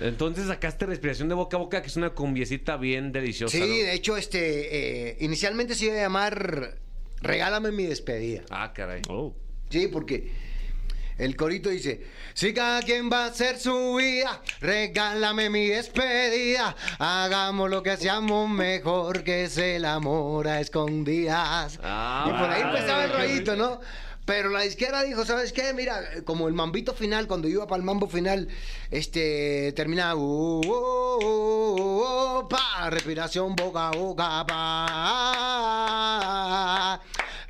[0.01, 3.57] Entonces sacaste respiración de boca a boca, que es una cumbiecita bien deliciosa.
[3.57, 3.67] Sí, ¿no?
[3.67, 6.79] de hecho, este, eh, inicialmente se iba a llamar
[7.23, 8.43] Regálame mi despedida.
[8.51, 9.01] Ah, caray.
[9.09, 9.35] oh.
[9.71, 10.31] Sí, porque
[11.19, 17.71] el corito dice, si cada quien va a hacer su vida, regálame mi despedida, hagamos
[17.71, 21.79] lo que hacíamos mejor, que es el amor a escondidas.
[21.83, 23.81] Ah, y por ahí empezaba el rollito, ¿no?
[24.25, 25.75] Pero la izquierda dijo, ¿sabes qué?
[25.75, 28.49] Mira, como el mambito final, cuando iba para el mambo final,
[28.91, 36.14] este, terminaba, uh, uh, uh, uh, pa, respiración boca a boca, pa,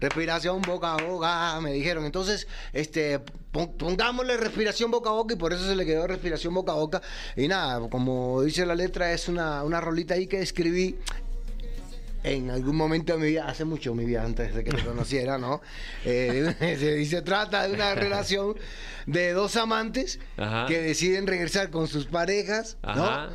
[0.08, 2.04] respiración boca a boca, me dijeron.
[2.04, 3.18] Entonces, este,
[3.50, 6.76] pon- pongámosle respiración boca a boca y por eso se le quedó respiración boca a
[6.76, 7.02] boca.
[7.36, 10.96] Y nada, como dice la letra, es una, una rolita ahí que escribí
[12.22, 15.36] en algún momento de mi vida, hace mucho mi vida antes de que me conociera,
[15.36, 15.60] ¿no?
[16.06, 18.54] Eh, se trata de una relación
[19.06, 20.66] de dos amantes Ajá.
[20.66, 23.04] que deciden regresar con sus parejas, ¿no?
[23.04, 23.30] Ajá.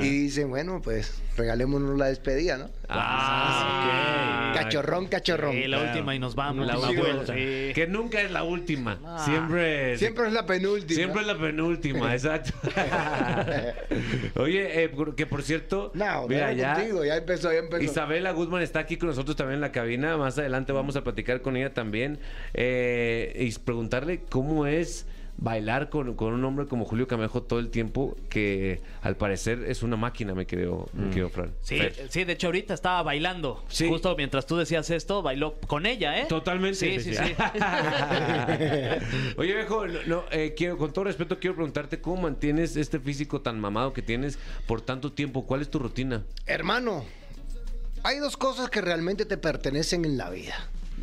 [0.00, 2.70] Y dicen, bueno, pues regalémonos la despedida, ¿no?
[2.88, 4.60] Ah, ok.
[4.62, 5.52] Cachorrón, cachorrón.
[5.52, 6.66] Sí, la última y nos vamos.
[6.66, 7.00] La La última.
[7.02, 7.34] vuelta.
[7.34, 7.72] Sí.
[7.74, 8.98] Que nunca es la última.
[9.24, 9.98] Siempre.
[9.98, 10.94] Siempre es la penúltima.
[10.94, 12.52] Siempre es la penúltima, exacto.
[14.36, 17.82] Oye, eh, que por cierto, No, mira, mira, ya contigo, ya empezó, ya empezó.
[17.82, 20.16] Isabela Guzmán está aquí con nosotros también en la cabina.
[20.16, 22.18] Más adelante vamos a platicar con ella también
[22.52, 25.06] eh, y preguntarle cómo es
[25.44, 29.82] bailar con, con un hombre como Julio Camejo todo el tiempo, que al parecer es
[29.82, 31.52] una máquina, me creo, me creo Fran.
[31.60, 32.08] Sí, Fer.
[32.08, 33.62] sí, de hecho ahorita estaba bailando.
[33.68, 33.86] Sí.
[33.86, 36.24] Justo mientras tú decías esto, bailó con ella, ¿eh?
[36.28, 36.76] Totalmente.
[36.76, 37.34] Sí, sí, sí.
[39.36, 43.42] Oye, viejo, no, no, eh, quiero, con todo respeto, quiero preguntarte cómo mantienes este físico
[43.42, 45.44] tan mamado que tienes por tanto tiempo.
[45.46, 46.24] ¿Cuál es tu rutina?
[46.46, 47.04] Hermano,
[48.02, 50.54] hay dos cosas que realmente te pertenecen en la vida.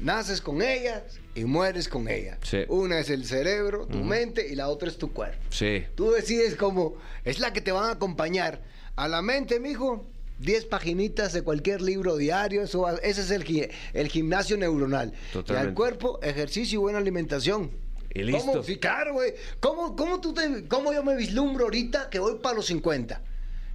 [0.01, 1.03] Naces con ellas
[1.35, 2.37] y mueres con ellas.
[2.43, 2.59] Sí.
[2.69, 5.37] Una es el cerebro, tu mente, y la otra es tu cuerpo.
[5.49, 5.85] Sí.
[5.95, 8.61] Tú decides cómo es la que te van a acompañar.
[8.95, 10.05] A la mente, mijo,
[10.39, 15.13] 10 paginitas de cualquier libro diario, eso, va- ese es el, gi- el gimnasio neuronal.
[15.47, 17.69] Y al cuerpo, ejercicio y buena alimentación.
[18.13, 18.45] Y listo.
[18.53, 18.63] ¿Cómo?
[18.63, 19.35] Sí, claro, güey.
[19.59, 23.21] ¿Cómo, cómo, tú te- ¿Cómo yo me vislumbro ahorita que voy para los 50?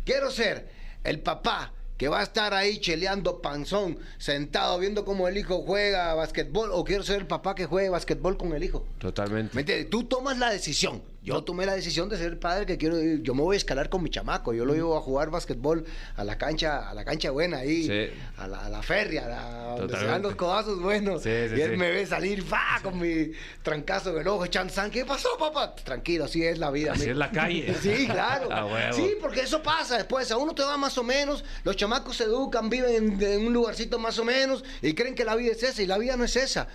[0.04, 0.68] Quiero ser
[1.04, 6.14] el papá que va a estar ahí cheleando panzón, sentado viendo cómo el hijo juega
[6.14, 8.84] basquetbol, o quiero ser el papá que juegue basquetbol con el hijo.
[8.98, 9.54] Totalmente.
[9.54, 9.90] ¿Me entiendes?
[9.90, 11.02] Tú tomas la decisión.
[11.26, 13.20] Yo tomé la decisión de ser padre que quiero ir.
[13.22, 14.54] Yo me voy a escalar con mi chamaco.
[14.54, 18.16] Yo lo llevo a jugar basquetbol a la cancha, a la cancha buena ahí, Sí.
[18.36, 21.24] a, la, a la feria, a la- donde se dan los codazos buenos.
[21.24, 22.78] Sí, sí, y él me ve salir, ¡fa!
[22.80, 23.32] con mi
[23.64, 24.88] trancazo en el ojo, echan san.
[24.88, 25.74] ¿Qué pasó, papá?
[25.74, 26.92] Tranquilo, así es la vida.
[26.92, 27.12] Así amigo.
[27.14, 27.74] es la calle.
[27.82, 28.52] Sí, claro.
[28.52, 28.92] A huevo.
[28.94, 30.30] Sí, porque eso pasa después.
[30.30, 33.52] A uno te va más o menos, los chamacos se educan, viven en, en un
[33.52, 36.22] lugarcito más o menos y creen que la vida es esa y la vida no
[36.22, 36.68] es esa.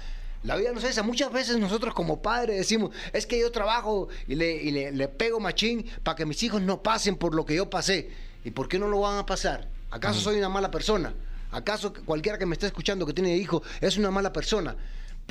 [0.43, 1.03] La vida no es esa.
[1.03, 5.07] Muchas veces nosotros como padres decimos, es que yo trabajo y le, y le, le
[5.07, 8.09] pego machín para que mis hijos no pasen por lo que yo pasé.
[8.43, 9.69] ¿Y por qué no lo van a pasar?
[9.91, 11.13] ¿Acaso soy una mala persona?
[11.51, 14.75] ¿Acaso cualquiera que me esté escuchando que tiene hijos es una mala persona?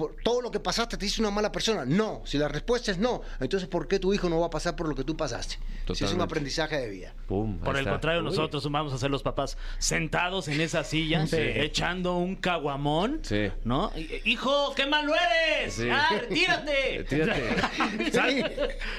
[0.01, 1.85] Por todo lo que pasaste te hizo una mala persona.
[1.85, 4.75] No, si la respuesta es no, entonces ¿por qué tu hijo no va a pasar
[4.77, 5.59] por lo que tú pasaste?
[5.95, 7.15] Si es un aprendizaje de vida.
[7.27, 7.91] Pum, Por el está.
[7.91, 8.27] contrario, Uy.
[8.27, 13.51] nosotros vamos a ser los papás sentados en esa silla, echando un caguamón, Sí.
[13.65, 13.91] ¿no?
[14.25, 15.75] Hijo, qué malo eres.
[15.75, 15.89] Sí.
[15.91, 17.05] ¡Ah, retírate!
[17.09, 18.11] Tírate.
[18.13, 18.53] Sal-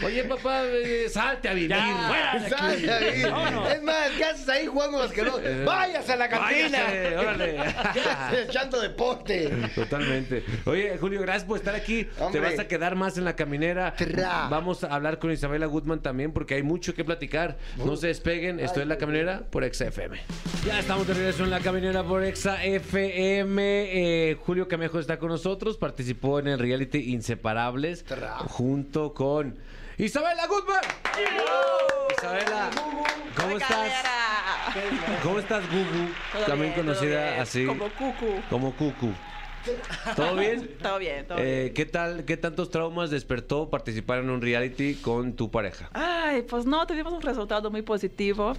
[0.06, 1.70] Oye, papá, eh, salte a vivir.
[1.70, 2.56] Ya, fuera de aquí.
[2.56, 3.24] Sal de ahí.
[3.24, 3.72] Vámonos.
[3.72, 5.42] Es más, ¿qué haces ahí jugando basquetbol?
[5.66, 6.84] Váyase a la cantina.
[6.84, 7.56] Váyase, órale.
[7.94, 9.50] ¿Qué haces echando deporte?
[9.76, 10.44] Totalmente.
[10.66, 12.08] Oye, Julio, gracias por estar aquí.
[12.20, 12.40] Hombre.
[12.42, 13.94] Te vas a quedar más en la caminera.
[13.96, 14.48] Tra.
[14.50, 17.58] Vamos a hablar con Isabela Goodman también porque hay mucho que platicar.
[17.78, 18.60] No se despeguen.
[18.60, 20.20] Esto es La Caminera por Exa FM.
[20.66, 23.62] Ya estamos de regreso en La Caminera por Exa FM.
[23.62, 25.78] Eh, Julio Camejo está con nosotros.
[25.78, 28.38] Participó en el reality Inseparables Tra.
[28.40, 29.58] junto con
[29.98, 30.82] Isabela Goodman.
[32.18, 32.70] Isabela,
[33.36, 33.92] ¿cómo estás?
[35.24, 36.46] ¿Cómo estás, Gugu?
[36.46, 38.42] También conocida así Como Cucu.
[38.50, 39.14] como Cucu.
[40.16, 40.70] ¿Todo bien?
[40.82, 41.74] Todo bien, todo Eh, bien.
[41.74, 45.90] ¿Qué tal, qué tantos traumas despertó participar en un reality con tu pareja?
[45.94, 48.54] Ay, pues no, tuvimos un resultado muy positivo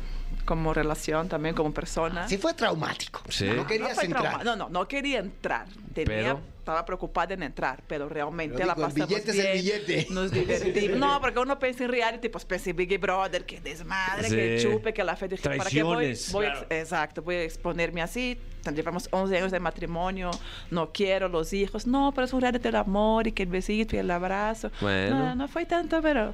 [0.45, 2.29] como relación, también como persona.
[2.29, 3.23] Sí fue traumático.
[3.29, 3.47] Sí.
[3.47, 4.23] No No querías fue entrar.
[4.25, 5.67] trauma- No, no, no quería entrar.
[5.95, 9.39] Tenía, Pero- Estaba preocupada en entrar, pero realmente Pero la digo, el pasamos billete es
[9.39, 9.83] el bien.
[9.85, 10.07] billete.
[10.15, 10.97] Nos divertimos.
[10.97, 14.69] No, porque uno piensa en reality, pues piensa en Big Brother, que desmadre, que Sí.
[14.69, 15.27] chupe, que la fe.
[15.27, 16.17] Dije, ¿para qué voy?
[16.31, 18.39] Voy ex- exacto, voy a exponerme así.
[18.73, 20.31] Llevamos 11 años de matrimonio,
[20.71, 21.85] no quiero los hijos.
[21.85, 24.71] No, pero es un reality del amor y que el besito y el abrazo.
[24.81, 25.19] Bueno.
[25.19, 26.33] No, no fue tanto, pero...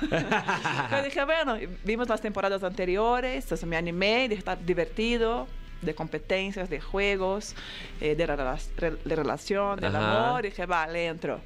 [0.90, 5.46] Pero dije, bueno, vimos las temporadas anteriores, entonces me animé, dije, está divertido,
[5.82, 7.54] de competencias, de juegos,
[8.00, 10.28] eh, de, rela- re- de relación, del Ajá.
[10.28, 11.40] amor, dije, vale, entro.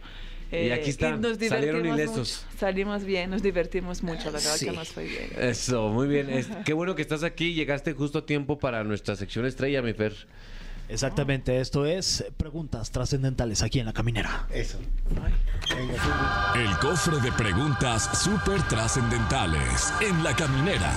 [0.53, 2.45] Eh, Y aquí están, nos salieron ilesos.
[2.47, 2.59] mucho.
[2.59, 4.67] Salimos bien, nos divertimos mucho, la verdad Sí.
[4.67, 5.31] que nos fue bien.
[5.39, 6.31] Eso, muy bien.
[6.31, 7.55] Es- qué bueno que estás aquí.
[7.55, 10.15] Llegaste justo a tiempo para nuestra sección estrella, mi Fer.
[10.87, 14.47] Exactamente, esto es preguntas trascendentales aquí en la caminera.
[14.53, 14.79] Eso.
[16.55, 20.93] El cofre de preguntas súper trascendentales en La Caminera.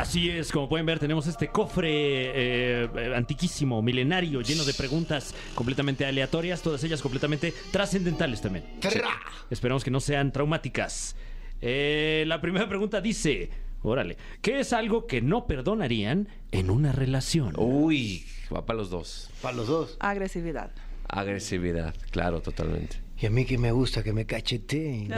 [0.00, 5.34] Así es, como pueden ver, tenemos este cofre eh, eh, antiquísimo, milenario, lleno de preguntas
[5.54, 8.64] completamente aleatorias, todas ellas completamente trascendentales también.
[8.80, 9.08] Tra.
[9.50, 11.16] Esperamos que no sean traumáticas.
[11.60, 13.50] Eh, la primera pregunta dice,
[13.82, 17.54] órale, ¿qué es algo que no perdonarían en una relación?
[17.56, 19.30] Uy, va para los dos.
[19.40, 19.96] Para los dos.
[20.00, 20.72] Agresividad.
[21.08, 22.96] Agresividad, claro, totalmente.
[23.18, 25.12] Y a mí que me gusta que me cacheteen.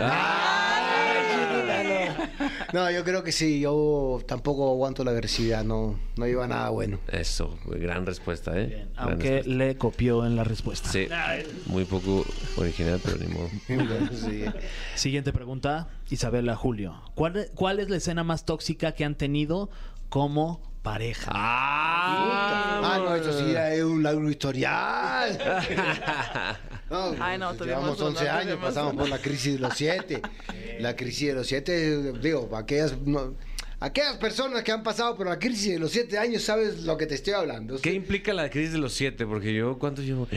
[2.72, 3.60] No, yo creo que sí.
[3.60, 5.64] Yo tampoco aguanto la agresividad.
[5.64, 6.98] No, no lleva a nada bueno.
[7.08, 8.66] Eso, gran respuesta, ¿eh?
[8.94, 9.64] Gran Aunque respuesta.
[9.64, 10.88] le copió en la respuesta.
[10.90, 11.08] Sí,
[11.66, 12.24] muy poco
[12.56, 13.48] original, pero ni modo.
[14.16, 14.44] Sí.
[14.94, 16.94] Siguiente pregunta, Isabela Julio.
[17.14, 19.70] ¿Cuál, cuál es la escena más tóxica que han tenido
[20.08, 21.32] como pareja.
[21.34, 25.36] Ah, Ah, no, eso sí es un largo historial.
[26.88, 30.22] No, Ay, no, tuvimos llevamos uno, 11 años, pasamos por la crisis de los 7.
[30.78, 33.34] La crisis de los 7, digo, para aquellas, no,
[33.80, 37.06] aquellas personas que han pasado por la crisis de los 7 años, sabes lo que
[37.06, 37.80] te estoy hablando.
[37.80, 39.26] ¿Qué implica la crisis de los siete?
[39.26, 40.28] Porque yo, ¿cuántos llevo?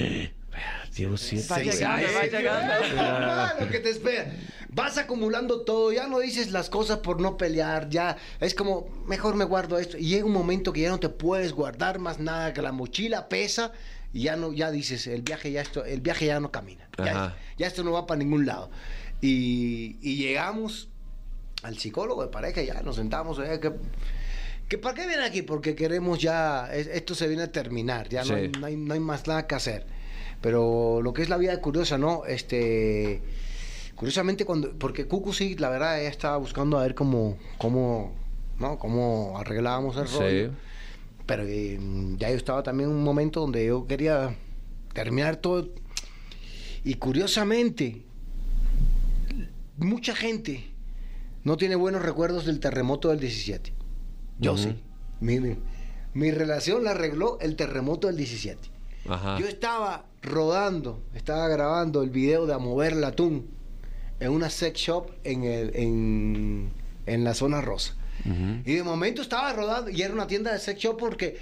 [0.95, 1.47] Llevo siete.
[1.50, 2.86] Va llegando, va llegando.
[3.32, 4.32] Ah, lo que te espera.
[4.72, 9.36] Vas acumulando todo, ya no dices las cosas por no pelear, ya es como, mejor
[9.36, 9.97] me guardo esto.
[9.97, 13.30] Y llega un momento que ya no te puedes guardar más nada, que la mochila
[13.30, 13.72] pesa
[14.14, 16.88] y ya no, ya dices, el viaje ya esto, el viaje ya no camina.
[17.58, 18.70] Ya, esto no va para ningún lado.
[19.22, 20.89] Y, y llegamos
[21.64, 23.72] al psicólogo de pareja, ya nos sentamos, eh, que,
[24.68, 25.41] que ¿para qué viene aquí?
[25.41, 28.34] Porque queremos ya, es- esto se viene a terminar, ya no, Sí.
[28.34, 29.86] hay, no, hay, no hay más nada que hacer.
[30.42, 32.26] Pero lo que es la vida curiosa, ¿no?
[32.26, 33.22] Este,
[33.96, 38.14] curiosamente cuando, porque Cucu sí, la verdad, ella estaba buscando a ver cómo, cómo,
[38.60, 38.80] ¿no?
[38.80, 40.18] Cómo arreglábamos el Sí.
[40.18, 40.52] rollo.
[41.26, 41.78] Pero eh,
[42.18, 44.36] ya yo estaba también en un momento donde yo quería
[44.94, 45.70] terminar todo.
[46.84, 48.02] Y curiosamente,
[49.78, 50.64] mucha gente
[51.44, 53.74] no tiene buenos recuerdos del terremoto del 17.
[54.40, 54.76] Yo sí.
[55.20, 55.58] Mi, mi-
[56.14, 58.70] mi relación la arregló el terremoto del 17.
[59.10, 59.39] Ajá.
[59.39, 63.49] Yo estaba rodando, estaba grabando el video de A Mover el Atún
[64.20, 66.72] en una sex shop en, el, en,
[67.05, 67.95] en la zona rosa.
[68.66, 71.38] Y de momento estaba rodando y era una tienda de sex shop porque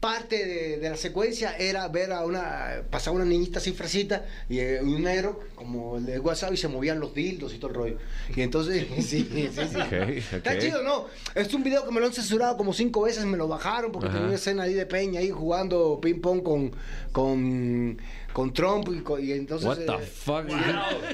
[0.00, 4.60] parte de, de la secuencia era ver a una, pasaba una niñita así fresita y
[4.60, 7.76] eh, un negro como el de WhatsApp y se movían los dildos y todo el
[7.76, 7.98] rollo.
[8.34, 9.76] Y entonces, sí, sí, sí.
[9.76, 9.92] Ok,
[10.32, 11.06] Está chido, ¿no?
[11.34, 14.06] Es un video que me lo han censurado como cinco veces, me lo bajaron porque
[14.06, 14.16] Ajá.
[14.16, 16.72] tenía una escena ahí de Peña ahí jugando ping pong con,
[17.10, 17.98] con,
[18.32, 18.88] con Trump
[19.20, 19.66] y, entonces...
[19.66, 20.46] What the eh, fuck?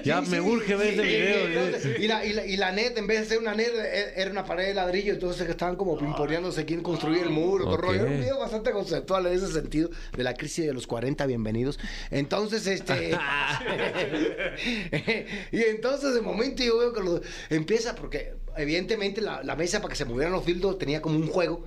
[0.05, 1.47] Ya Sí, me sí, urge ver sí, ese video.
[1.65, 4.21] entonces, y, la, y, la, y la net, en vez de ser una net, e-
[4.21, 7.75] era una pared de ladrillo, entonces que estaban como pimponeándose quién construía el muro, todo
[7.75, 7.85] el Ok.
[7.87, 8.01] rollo.
[8.03, 11.79] Era un video bastante conceptual en ese sentido, de la crisis de los 40, bienvenidos.
[12.11, 13.13] Entonces, este...
[15.53, 19.91] y entonces, de momento, yo veo que lo, empieza, porque evidentemente la, la mesa para
[19.91, 21.65] que se movieran los dildos tenía como un juego.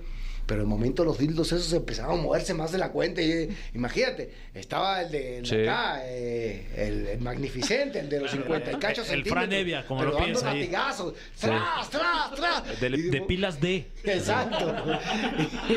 [0.48, 3.20] Pero de momento los dildos esos empezaron a moverse más de la cuenta.
[3.20, 5.68] Y, imagínate, estaba el de, el de Sí.
[5.68, 10.00] acá, eh, el, el magnificente, el de los 50 y cacho El Fran Evia, como
[10.00, 11.12] pero lo dando latigazos.
[11.38, 12.80] ¡Tras, tras, tras!
[12.80, 13.86] De, Y de mo- pilas D.
[14.04, 14.74] Exacto.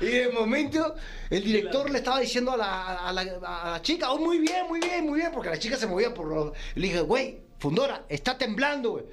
[0.00, 0.94] Y, y de momento
[1.30, 4.66] el director le estaba diciendo a la, a la, a la chica, oh, muy bien,
[4.68, 6.52] muy bien, muy bien, porque la chica se movía por los...
[6.74, 9.04] Le dije, güey, Fundora, está temblando, güey.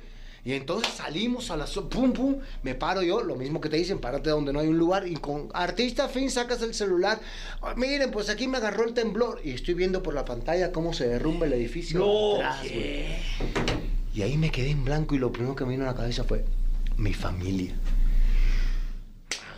[0.46, 1.66] Y entonces salimos a la...
[1.66, 4.68] zo- Pum, pum, me paro yo, lo mismo que te dicen, párate donde no hay
[4.68, 7.20] un lugar, y con artista fin sacas el celular.
[7.64, 10.94] "Ah, miren, pues aquí me agarró el temblor, y estoy viendo por la pantalla cómo
[10.94, 12.00] se derrumba el edificio.
[12.36, 13.06] atrás, güey.
[14.14, 16.24] Y ahí me quedé en blanco y lo primero que me vino a la cabeza
[16.24, 16.46] fue
[16.96, 17.74] mi familia.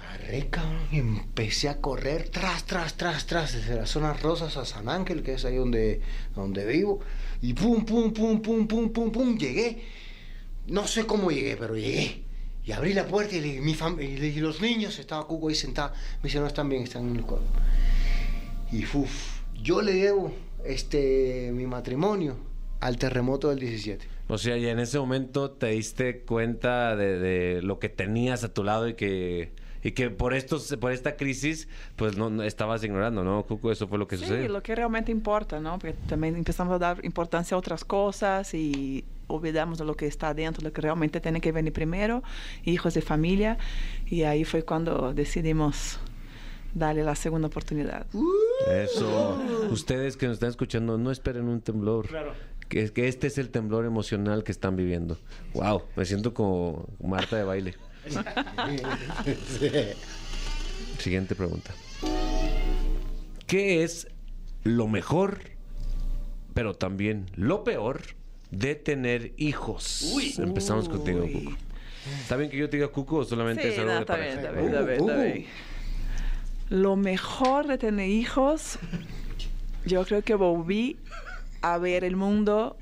[0.09, 4.65] Agarré, cabrón, y empecé a correr tras, tras, tras, tras, desde las zonas rosas a
[4.65, 6.01] San Ángel, que es ahí donde,
[6.35, 7.01] donde vivo.
[7.41, 9.83] Y pum, pum, pum, pum, pum, pum, pum, llegué.
[10.67, 12.23] No sé cómo llegué, pero llegué.
[12.65, 15.25] Y abrí la puerta y le dije, mi fam- y le dije, los niños, estaba
[15.25, 15.93] Cuco ahí sentado.
[16.21, 17.45] Me dice, no, están bien, están en el cuarto.
[18.71, 20.33] Y uf, yo le debo
[20.65, 22.35] este, mi matrimonio
[22.81, 24.05] al terremoto del 17.
[24.27, 28.53] O sea, y en ese momento te diste cuenta de, de lo que tenías a
[28.53, 29.51] tu lado y que
[29.83, 33.43] y que por estos por esta crisis pues no, no estabas ignorando, ¿no?
[33.43, 34.49] Cuco, eso fue lo que Sí, sucedió.
[34.49, 35.79] lo que realmente importa, ¿no?
[35.79, 40.33] Porque también empezamos a dar importancia a otras cosas y olvidamos de lo que está
[40.33, 42.23] dentro, lo que realmente tiene que venir primero,
[42.63, 43.57] hijos de familia.
[44.05, 45.99] Y ahí fue cuando decidimos
[46.73, 48.07] darle la segunda oportunidad.
[48.67, 49.39] Eso.
[49.71, 52.07] Ustedes que nos están escuchando, no esperen un temblor.
[52.07, 52.33] Claro.
[52.69, 55.17] Que, que este es el temblor emocional que están viviendo.
[55.53, 57.75] Wow, me siento como Marta de baile.
[60.99, 61.71] Siguiente pregunta.
[63.45, 64.07] ¿Qué es
[64.63, 65.39] lo mejor,
[66.53, 68.01] pero también lo peor
[68.51, 70.13] de tener hijos?
[70.37, 71.33] Empezamos contigo, Uy.
[71.45, 71.57] Cuco.
[72.21, 74.15] ¿Está bien que yo te diga Cuco o solamente Sí, es algo no, de está
[74.15, 74.47] bien, pareja?
[74.47, 75.45] está bien, está bien, está bien.
[76.69, 78.79] Lo mejor de tener hijos,
[79.85, 80.97] yo creo que volví
[81.61, 82.77] a ver el mundo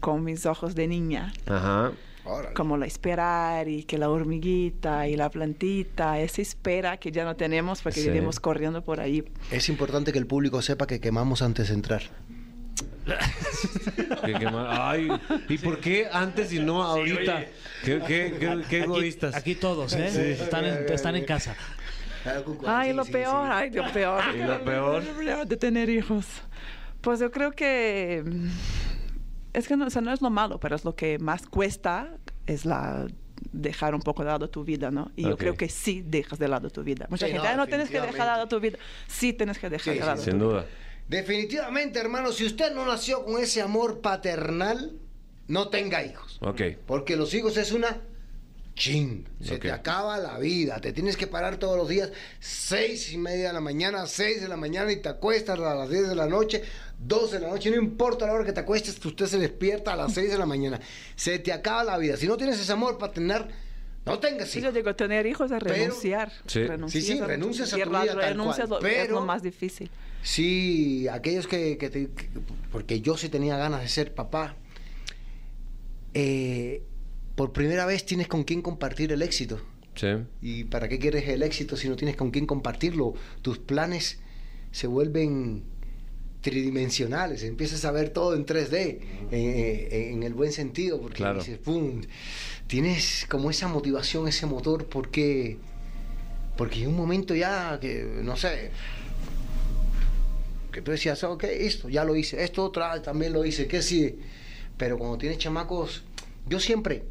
[0.00, 1.32] con mis ojos de niña.
[1.46, 1.92] Ajá.
[2.24, 2.54] Órale.
[2.54, 7.34] como la esperar y que la hormiguita y la plantita, esa espera que ya no
[7.34, 8.08] tenemos porque Sí.
[8.10, 9.24] vivimos corriendo por ahí.
[9.50, 12.02] Es importante que el público sepa que quemamos antes de entrar.
[14.24, 14.66] ¿Qué- qué mal?
[14.70, 15.08] Ay,
[15.48, 17.36] ¿y por qué antes y no ahorita?
[17.36, 17.48] oye.
[17.84, 19.34] ¿Qué, qué, qué- qué Aquí- egoístas?
[19.34, 20.32] Aquí, todos, ¿eh?
[20.40, 21.56] Están, en, están en casa.
[22.66, 24.22] Ay, lo peor, ay, lo peor.
[24.34, 25.02] ¿Y lo peor?
[25.46, 26.26] De tener hijos.
[27.00, 28.48] Pues yo creo que mm,
[29.54, 32.08] es que no, o sea, no es lo malo, pero es lo que más cuesta,
[32.46, 33.06] es la
[33.50, 35.10] dejar un poco de lado tu vida, ¿no?
[35.16, 35.40] Y yo Ok.
[35.40, 37.06] creo que sí dejas de lado tu vida.
[37.10, 38.78] Mucha Sí, gente, no, "Ah, no tienes que dejar de lado tu vida.
[39.08, 40.30] Sí tienes que dejar Sí, de sí, lado sí.
[40.30, 40.64] tu Sin vida.
[41.08, 44.92] Definitivamente, hermano, si usted no nació con ese amor paternal,
[45.48, 46.38] no tenga hijos.
[46.40, 46.62] Ok.
[46.86, 48.00] Porque los hijos es una
[48.74, 49.26] ching.
[49.42, 50.80] Se te acaba la vida.
[50.80, 54.48] Te tienes que parar todos los días, seis y media de la mañana, seis de
[54.48, 56.62] la mañana y te acuestas a las 10 de la noche,
[56.98, 57.70] 12 de la noche.
[57.70, 60.46] No importa la hora que te acuestes, usted se despierta a las 6 de la
[60.46, 60.80] mañana.
[61.16, 62.16] Se te acaba la vida.
[62.16, 63.48] Si no tienes ese amor paternal,
[64.06, 64.72] no tengas Sí, hijos.
[64.72, 66.32] yo digo, tener hijos es Pero- renunciar.
[66.46, 66.64] Sí.
[66.66, 69.14] Renuncias Sí, sí, a- renuncias a tu vida tal renuncia cual, es lo- es pero-
[69.20, 69.90] lo más difícil.
[70.22, 72.28] Sí, aquellos que, que te- que-
[72.70, 74.56] porque yo sí tenía ganas de ser papá.
[76.14, 76.82] Eh,
[77.34, 79.60] por primera vez tienes con quién compartir el éxito.
[79.94, 80.08] Sí.
[80.40, 83.14] ¿Y para qué quieres el éxito si no tienes con quién compartirlo?
[83.42, 84.18] Tus planes
[84.70, 85.64] se vuelven
[86.40, 89.00] tridimensionales, empiezas a ver todo en 3D, eh,
[89.30, 91.38] eh, en el buen sentido, porque Claro.
[91.38, 92.00] dices, ¡pum!
[92.72, 95.58] Tienes como esa motivación, ese motor, porque,
[96.56, 98.70] porque hay un momento ya que, no sé,
[100.72, 104.18] que tú decías, ok, esto ya lo hice, esto otra también lo hice, que sí,
[104.78, 106.02] pero cuando tienes chamacos,
[106.48, 107.04] yo siempre,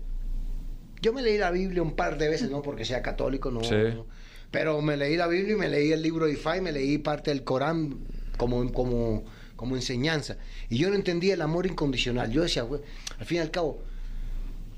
[1.00, 3.76] yo me leí la Biblia un par de veces, no porque sea católico, no, Sí.
[3.94, 4.08] no,
[4.50, 6.98] pero me leí la Biblia y me leí el libro de Ifá y me leí
[6.98, 8.00] parte del Corán
[8.36, 10.38] como, como, como enseñanza.
[10.70, 12.32] Y yo no entendía el amor incondicional.
[12.32, 12.82] Yo decía, "Güey,
[13.20, 13.84] al fin y al cabo,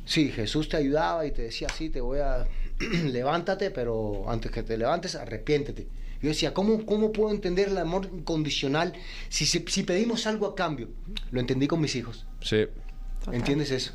[0.06, 2.46] sí, Jesús te ayudaba y te decía, sí, te voy a,
[3.04, 5.88] levántate, pero antes que te levantes, arrepiéntete.
[6.22, 8.94] Yo decía, ¿cómo, cómo puedo entender el amor incondicional
[9.28, 10.90] si, si, si pedimos algo a cambio?
[11.32, 12.26] Lo entendí con mis hijos.
[12.42, 12.66] Sí.
[13.20, 13.36] Total.
[13.36, 13.94] ¿Entiendes eso?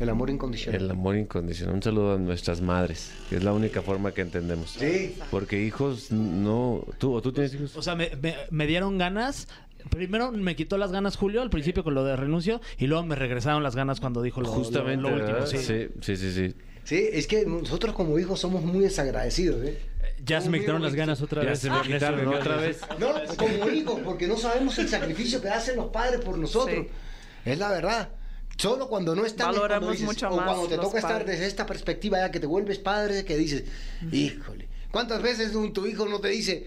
[0.00, 0.80] El amor incondicional.
[0.82, 1.74] El amor incondicional.
[1.74, 4.70] Un saludo a nuestras madres, que es la única forma que entendemos.
[4.78, 5.16] Sí.
[5.30, 6.84] Porque hijos no.
[6.98, 7.76] ¿Tú, ¿O tú tienes hijos?
[7.76, 9.48] O sea, me, me- me dieron ganas.
[9.90, 13.14] Primero me quitó las ganas Julio al principio con lo de renuncio y luego me
[13.14, 15.02] regresaron las ganas cuando dijo lo, Justamente.
[15.02, 15.46] lo, lo último.
[15.46, 15.58] sí.
[15.58, 16.54] sí, sí, sí, sí.
[16.84, 19.78] Sí, es que nosotros como hijos somos muy desagradecidos, ¿eh?
[20.24, 21.58] Ya se me quitaron las ganas otra Ya vez.
[21.60, 22.80] se me quitaron otra vez.
[22.98, 26.86] No, como hijos, porque no sabemos el sacrificio que hacen los padres por nosotros.
[26.86, 27.50] Sí.
[27.50, 28.08] Es la verdad.
[28.56, 31.64] Solo cuando no están Valoramos dices, mucho o más cuando te toca estar desde esta
[31.66, 33.64] perspectiva ya que te vuelves padre, que dices,
[34.10, 36.66] híjole, ¿cuántas veces un- tu hijo no te dice,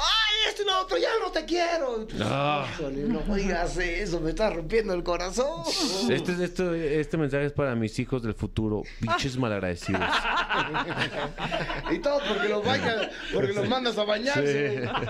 [0.00, 2.06] ay, esto y lo otro, ya no te quiero?
[2.08, 5.62] Híjole, no digas eso, me estás rompiendo el corazón.
[6.08, 10.02] Este, este, este mensaje es para mis hijos del futuro, bichos malagradecidos.
[11.90, 14.88] y todo porque los bañas, porque los mandas a bañarse.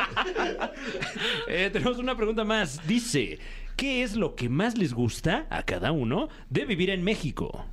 [1.48, 2.86] Eh, tenemos una pregunta más.
[2.86, 3.38] Dice,
[3.76, 7.66] ¿qué es lo que más les gusta a cada uno de vivir en México?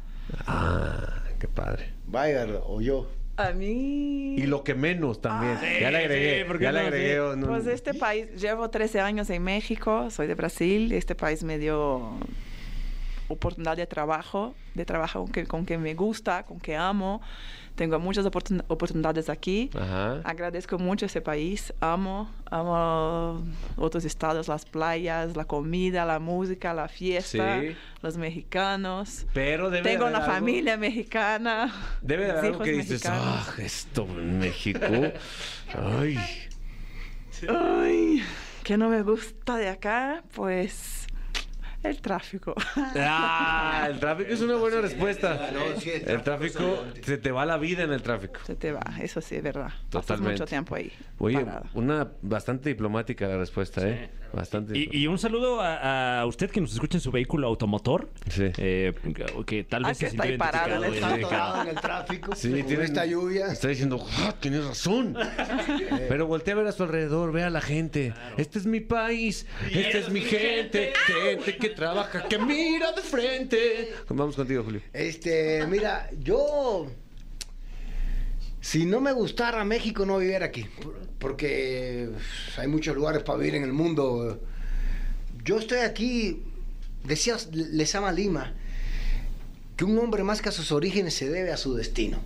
[0.45, 1.93] Ah, qué padre.
[2.07, 3.07] Vaya, o yo.
[3.37, 4.35] A mí...
[4.35, 5.57] Y lo que menos también.
[5.79, 6.87] ya le agregué, sí, ¿por qué ya le no?
[6.87, 7.15] agregué.
[7.15, 7.39] Sí.
[7.39, 11.59] no, Pues este país, llevo 13 años en México, soy de Brasil, este país me
[11.59, 12.17] dio
[13.27, 17.21] oportunidad de trabajo, de trabajo con que, con que me gusta, con que amo.
[17.77, 19.69] Tengo muchas oportun- oportunidades aquí.
[19.79, 20.19] Ajá.
[20.23, 23.43] Agradezco mucho ese país, amo, amo
[23.77, 27.75] otros estados, las playas, la comida, la música, la fiesta, Sí.
[28.01, 29.27] los mexicanos.
[29.33, 31.71] Pero debe Tengo una algo- familia mexicana.
[32.01, 34.79] Debe de haber algo que dices, ah, esto en México.
[35.75, 36.17] Ay.
[37.47, 38.23] Ay,
[38.63, 40.23] ¿qué no me gusta de acá?
[40.33, 41.06] Pues
[41.89, 42.53] el tráfico.
[42.75, 45.49] Ah, el tráfico es una buena respuesta.
[45.53, 48.39] No, sí, el tráfico, se te va la vida en el tráfico.
[48.45, 49.67] Se te va, eso sí es verdad.
[49.89, 50.33] Pasas Totalmente.
[50.33, 50.91] mucho tiempo ahí.
[51.19, 51.65] Oye, parado.
[51.73, 54.09] una bastante diplomática la respuesta, ¿eh?
[54.33, 54.77] Bastante.
[54.77, 58.09] Y, y un saludo a, a usted que nos escucha en su vehículo automotor.
[58.29, 58.51] Sí.
[58.57, 61.05] eh, que- que tal Ah, vez que se está ahí sintió parado en el identificado.
[61.05, 61.27] Está tráfico.
[61.27, 62.35] atorado en el tráfico.
[62.35, 63.47] Sí, con tiene esta lluvia.
[63.47, 65.17] Está diciendo, ah, tienes razón.
[66.09, 68.13] Pero voltea a ver a su alrededor, ve a la gente.
[68.37, 73.93] Este es mi país, esta es mi gente, gente que trabaja, que mira de frente.
[74.09, 74.81] Vamos contigo, Julio.
[74.91, 76.87] Este, mira, yo.
[78.59, 80.63] Si no me gustara México, no viviera aquí.
[80.81, 82.09] Por- Porque
[82.57, 84.41] hay muchos lugares para vivir en el mundo.
[85.43, 86.43] Yo estoy aquí,
[87.03, 88.53] decía Lezama Lima,
[89.75, 92.19] que un hombre más que a sus orígenes se debe a su destino.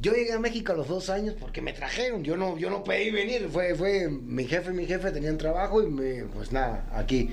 [0.00, 2.22] Yo llegué a México a los dos años porque me trajeron.
[2.24, 3.48] Yo no, yo no pedí venir.
[3.52, 7.30] Fue, fue mi jefe y mi jefe tenían trabajo y me, pues nada, aquí.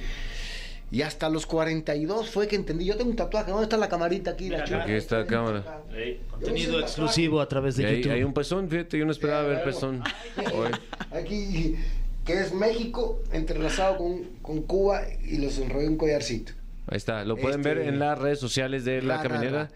[0.93, 2.85] Y hasta los 42 fue que entendí.
[2.85, 3.49] Yo tengo un tatuaje.
[3.49, 4.49] ¿Dónde está la camarita aquí?
[4.49, 4.63] La?
[4.63, 5.81] Aquí está la cámara.
[6.29, 8.11] Contenido exclusivo a través de hay, YouTube.
[8.13, 10.03] hay un pezón, fíjate, yo no esperaba ver pezón.
[10.53, 10.69] Hoy.
[11.09, 11.77] Aquí,
[12.23, 16.53] que es México entrelazado con, con Cuba y los enrollé un collarcito.
[16.85, 19.69] Ahí está, lo pueden Este- ver en las redes sociales de La ra, Caminera, ra.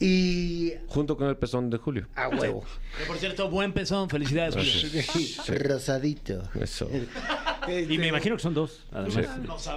[0.00, 2.08] Y junto con el pezón de Julio.
[2.16, 2.64] a huevo.
[2.98, 4.10] Que, por cierto, buen pezón.
[4.10, 5.60] Felicidades, Julio.
[5.60, 6.42] Rosadito.
[6.60, 6.90] Eso.
[7.88, 9.26] Y me imagino que son dos, además.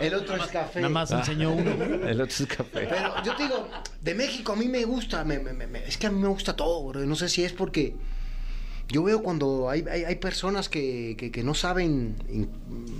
[0.01, 0.81] El otro es café.
[0.81, 1.71] Nada más enseñó uno.
[2.07, 2.87] El otro es café.
[2.89, 3.67] Pero yo te digo,
[4.01, 6.55] de México a mí me gusta, me- me- me- es que a mí me gusta
[6.55, 6.99] todo, bro.
[7.05, 7.95] No sé si es porque
[8.89, 12.49] yo veo cuando hay, hay, hay personas que, que- que no saben, in-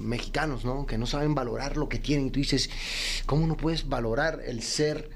[0.01, 0.85] mexicanos, ¿no?
[0.85, 2.27] Que no saben valorar lo que tienen.
[2.27, 2.69] Y tú dices,
[3.25, 5.09] ¿cómo no puedes valorar el ser,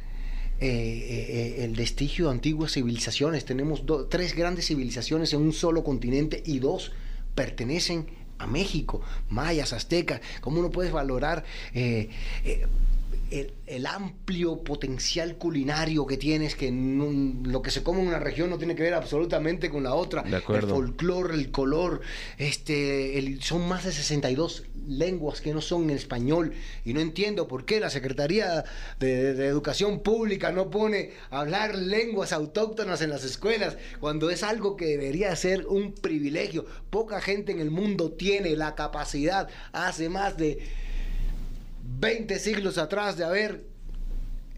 [0.59, 3.45] eh, eh, eh, el vestigio de antiguas civilizaciones?
[3.45, 6.91] Tenemos do- tres grandes civilizaciones en un solo continente y dos
[7.36, 8.07] pertenecen
[8.39, 10.21] a México, mayas, aztecas.
[10.41, 12.09] ¿Cómo no puedes valorar eh,
[12.43, 12.67] eh,
[13.32, 17.11] el, el amplio potencial culinario que tienes, que no-
[17.49, 20.23] lo que se come en una región no tiene que ver absolutamente con la otra.
[20.23, 20.67] De acuerdo.
[20.67, 22.01] El folclore, el color,
[22.38, 26.53] este, el- son más de 62 lenguas que no son en español
[26.86, 28.63] y no entiendo por qué la Secretaría
[28.99, 34.78] de, de Educación Pública no pone hablar lenguas autóctonas en las escuelas cuando es algo
[34.78, 36.65] que debería ser un privilegio.
[36.89, 40.59] Poca gente en el mundo tiene la capacidad hace más de
[41.88, 43.65] 20 siglos atrás de haber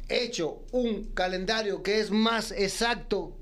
[0.10, 3.39] hecho un calendario que es más exacto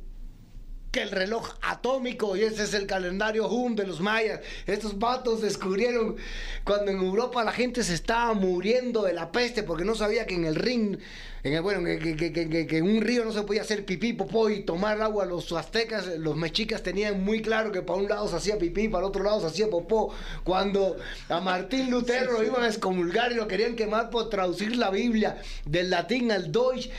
[0.91, 4.39] que el reloj atómico y ese es el calendario Hum de los mayas.
[4.65, 6.15] Estos vatos descubrieron
[6.63, 10.35] cuando en Europa la gente se estaba muriendo de la peste porque no sabía que
[10.35, 10.97] en el ring,
[11.43, 13.85] en el, bueno, que, que- que- que- que en un río no se podía hacer
[13.85, 15.25] pipí, popó y tomar agua.
[15.25, 19.03] Los aztecas, los mexicas tenían muy claro que para un lado se hacía pipí, para
[19.05, 20.13] el otro lado se hacía popó.
[20.43, 20.97] Cuando
[21.29, 25.41] a Martín Lutero lo iban a excomulgar y lo querían quemar por traducir la Biblia
[25.65, 26.89] del latín al Deutsch,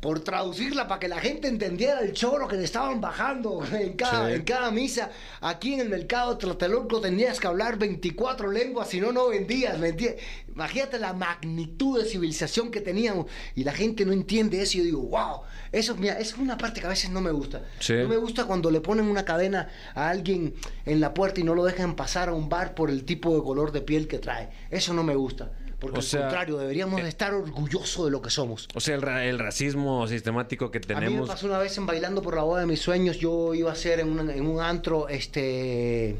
[0.00, 4.28] por traducirla para que la gente entendiera el choro que le estaban bajando en cada,
[4.28, 4.34] Sí.
[4.34, 5.10] en cada misa.
[5.40, 9.80] Aquí en el mercado Tlatelolco tenías que hablar 24 lenguas, si no, no vendías.
[9.80, 10.14] vendías.
[10.48, 14.76] Imagínate la magnitud de civilización que teníamos y la gente no entiende eso.
[14.76, 15.40] Y yo digo, wow,
[15.72, 17.62] eso, mira, es una parte que a veces no me gusta.
[17.80, 17.94] Sí.
[17.94, 21.54] No me gusta cuando le ponen una cadena a alguien en la puerta y no
[21.54, 24.50] lo dejan pasar a un bar por el tipo de color de piel que trae.
[24.70, 25.50] Eso no me gusta.
[25.78, 28.66] Porque O al sea, contrario, deberíamos eh, de estar orgullosos de lo que somos.
[28.74, 31.28] O sea, el, ra- el racismo sistemático que A mí me tenemos.
[31.28, 34.00] pasó una vez en Bailando por la Boda de mis sueños, yo iba a hacer
[34.00, 36.16] en un, en un antro, este,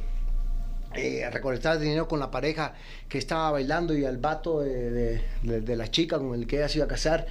[0.95, 2.75] eh, a recolectar dinero con la pareja
[3.09, 6.57] que estaba bailando y al vato de, de- de- de la chica con el que
[6.57, 7.27] ella se iba a casar,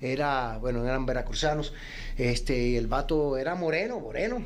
[0.00, 1.72] era, bueno, eran veracruzanos,
[2.16, 4.42] este, y el vato era moreno, moreno.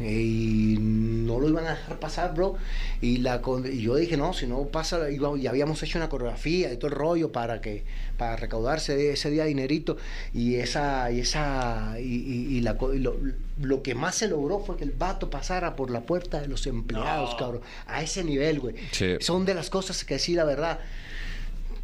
[0.00, 2.56] Y no lo iban a dejar pasar, bro.
[3.00, 3.40] Y, la,
[3.70, 6.94] y yo dije, no, si no pasa, y habíamos hecho una coreografía y todo el
[6.96, 7.84] rollo para que
[8.16, 9.96] para recaudarse ese día dinerito.
[10.34, 13.16] Y esa, y esa, y, y- y la, lo,
[13.60, 16.66] lo que más se logró fue que el vato pasara por la puerta de los
[16.66, 17.62] empleados, cabrón.
[17.86, 18.74] A ese nivel, güey.
[18.92, 19.16] Sí.
[19.20, 20.78] Son de las cosas que sí, la verdad.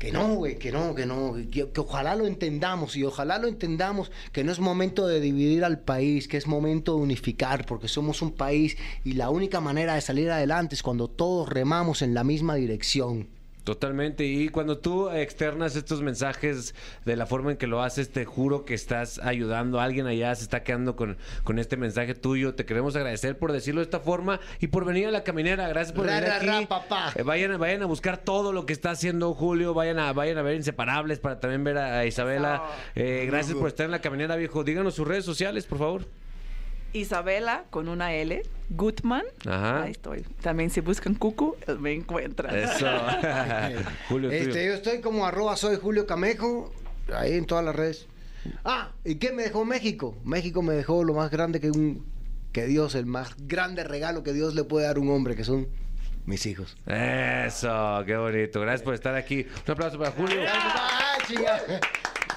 [0.03, 3.47] Que no, güey, que no, que no, que, que ojalá lo entendamos y ojalá lo
[3.47, 7.87] entendamos que no es momento de dividir al país, que es momento de unificar, porque
[7.87, 12.15] somos un país y la única manera de salir adelante es cuando todos remamos en
[12.15, 13.29] la misma dirección.
[13.65, 14.25] Totalmente.
[14.25, 18.65] Y cuando tú externas estos mensajes de la forma en que lo haces, te juro
[18.65, 19.81] que estás ayudando.
[19.81, 22.55] Alguien allá se está quedando con, con este mensaje tuyo.
[22.55, 25.69] Te queremos agradecer por decirlo de esta forma y por venir a la caminera.
[25.69, 26.47] Gracias por Ra, venir ra, aquí.
[26.47, 27.13] ra, papá.
[27.15, 29.75] Eh, vayan, vayan a buscar todo lo que está haciendo Julio.
[29.75, 32.65] Vayan a, vayan a ver Inseparables para también ver a, a Isabela.
[32.97, 34.65] Eh, gracias por estar en la caminera, viejo.
[34.65, 36.07] Díganos sus redes sociales, por favor.
[36.93, 39.25] Isabela con una L, Gutman.
[39.47, 39.83] Ajá.
[39.83, 40.23] Ahí estoy.
[40.41, 42.57] También si buscan Cucu, me encuentran.
[42.57, 42.87] Eso.
[44.09, 44.31] Julio.
[44.31, 46.73] Este, yo estoy como arroba soy Julio Camejo,
[47.15, 48.07] ahí en todas las redes.
[48.65, 50.17] Ah, ¿y qué me dejó México?
[50.25, 52.05] México me dejó lo más grande que un
[52.53, 55.45] que Dios, el más grande regalo que Dios le puede dar a un hombre, que
[55.45, 55.69] son
[56.27, 56.77] mis hijos.
[56.87, 58.61] Eso, qué bonito.
[58.61, 59.47] Gracias por estar aquí.
[59.67, 60.41] Un aplauso para Julio.
[60.47, 61.17] Ah.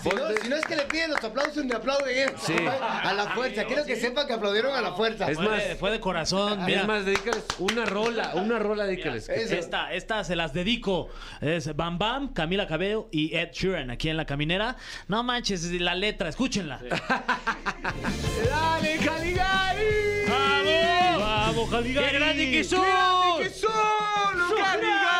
[0.10, 2.42] Si no, si no es que le piden los aplausos, me aplauden ellos.
[2.46, 2.54] Sí.
[2.80, 3.66] A la fuerza.
[3.66, 5.30] Quiero que sepan que aplaudieron a la fuerza.
[5.30, 6.64] Es Fue más, de, fue de corazón.
[6.66, 9.28] Mira, es más, dedícales una rola, una rola, dedícales.
[9.30, 11.10] Esta, esta se las dedico.
[11.42, 14.76] Es Bam Bam, Camila Cabello y Ed Sheeran aquí en la caminera.
[15.08, 16.80] No manches, la letra, escúchenla.
[18.50, 19.84] ¡Dale, Caligari!
[20.28, 21.20] ¡Vamos!
[21.20, 22.08] ¡Vamos, Caligari!
[22.08, 22.86] ¡Qué grande que son!
[23.40, 23.72] ¡Qué son!
[24.36, 25.15] ¡Llévalo, Caligari, boludo!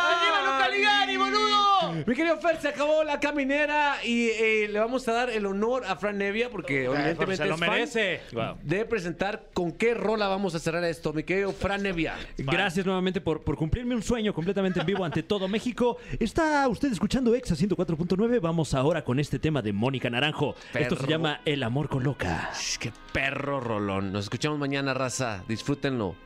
[2.06, 5.84] Mi querido Fer, se acabó la caminera y eh, le vamos a dar el honor
[5.86, 8.20] a Fran Nevia porque evidentemente se lo es fan merece.
[8.62, 12.16] de presentar con qué rola vamos a cerrar esto, mi querido Fran Nevia.
[12.36, 15.98] Gracias nuevamente por, por cumplirme un sueño completamente en vivo ante todo México.
[16.18, 18.40] Está usted escuchando Exa 104.9.
[18.40, 20.54] Vamos ahora con este tema de Mónica Naranjo.
[20.74, 22.50] Esto se llama El amor con loca.
[22.52, 24.12] Es que perro rolón.
[24.12, 25.44] Nos escuchamos mañana, raza.
[25.48, 26.25] Disfrútenlo.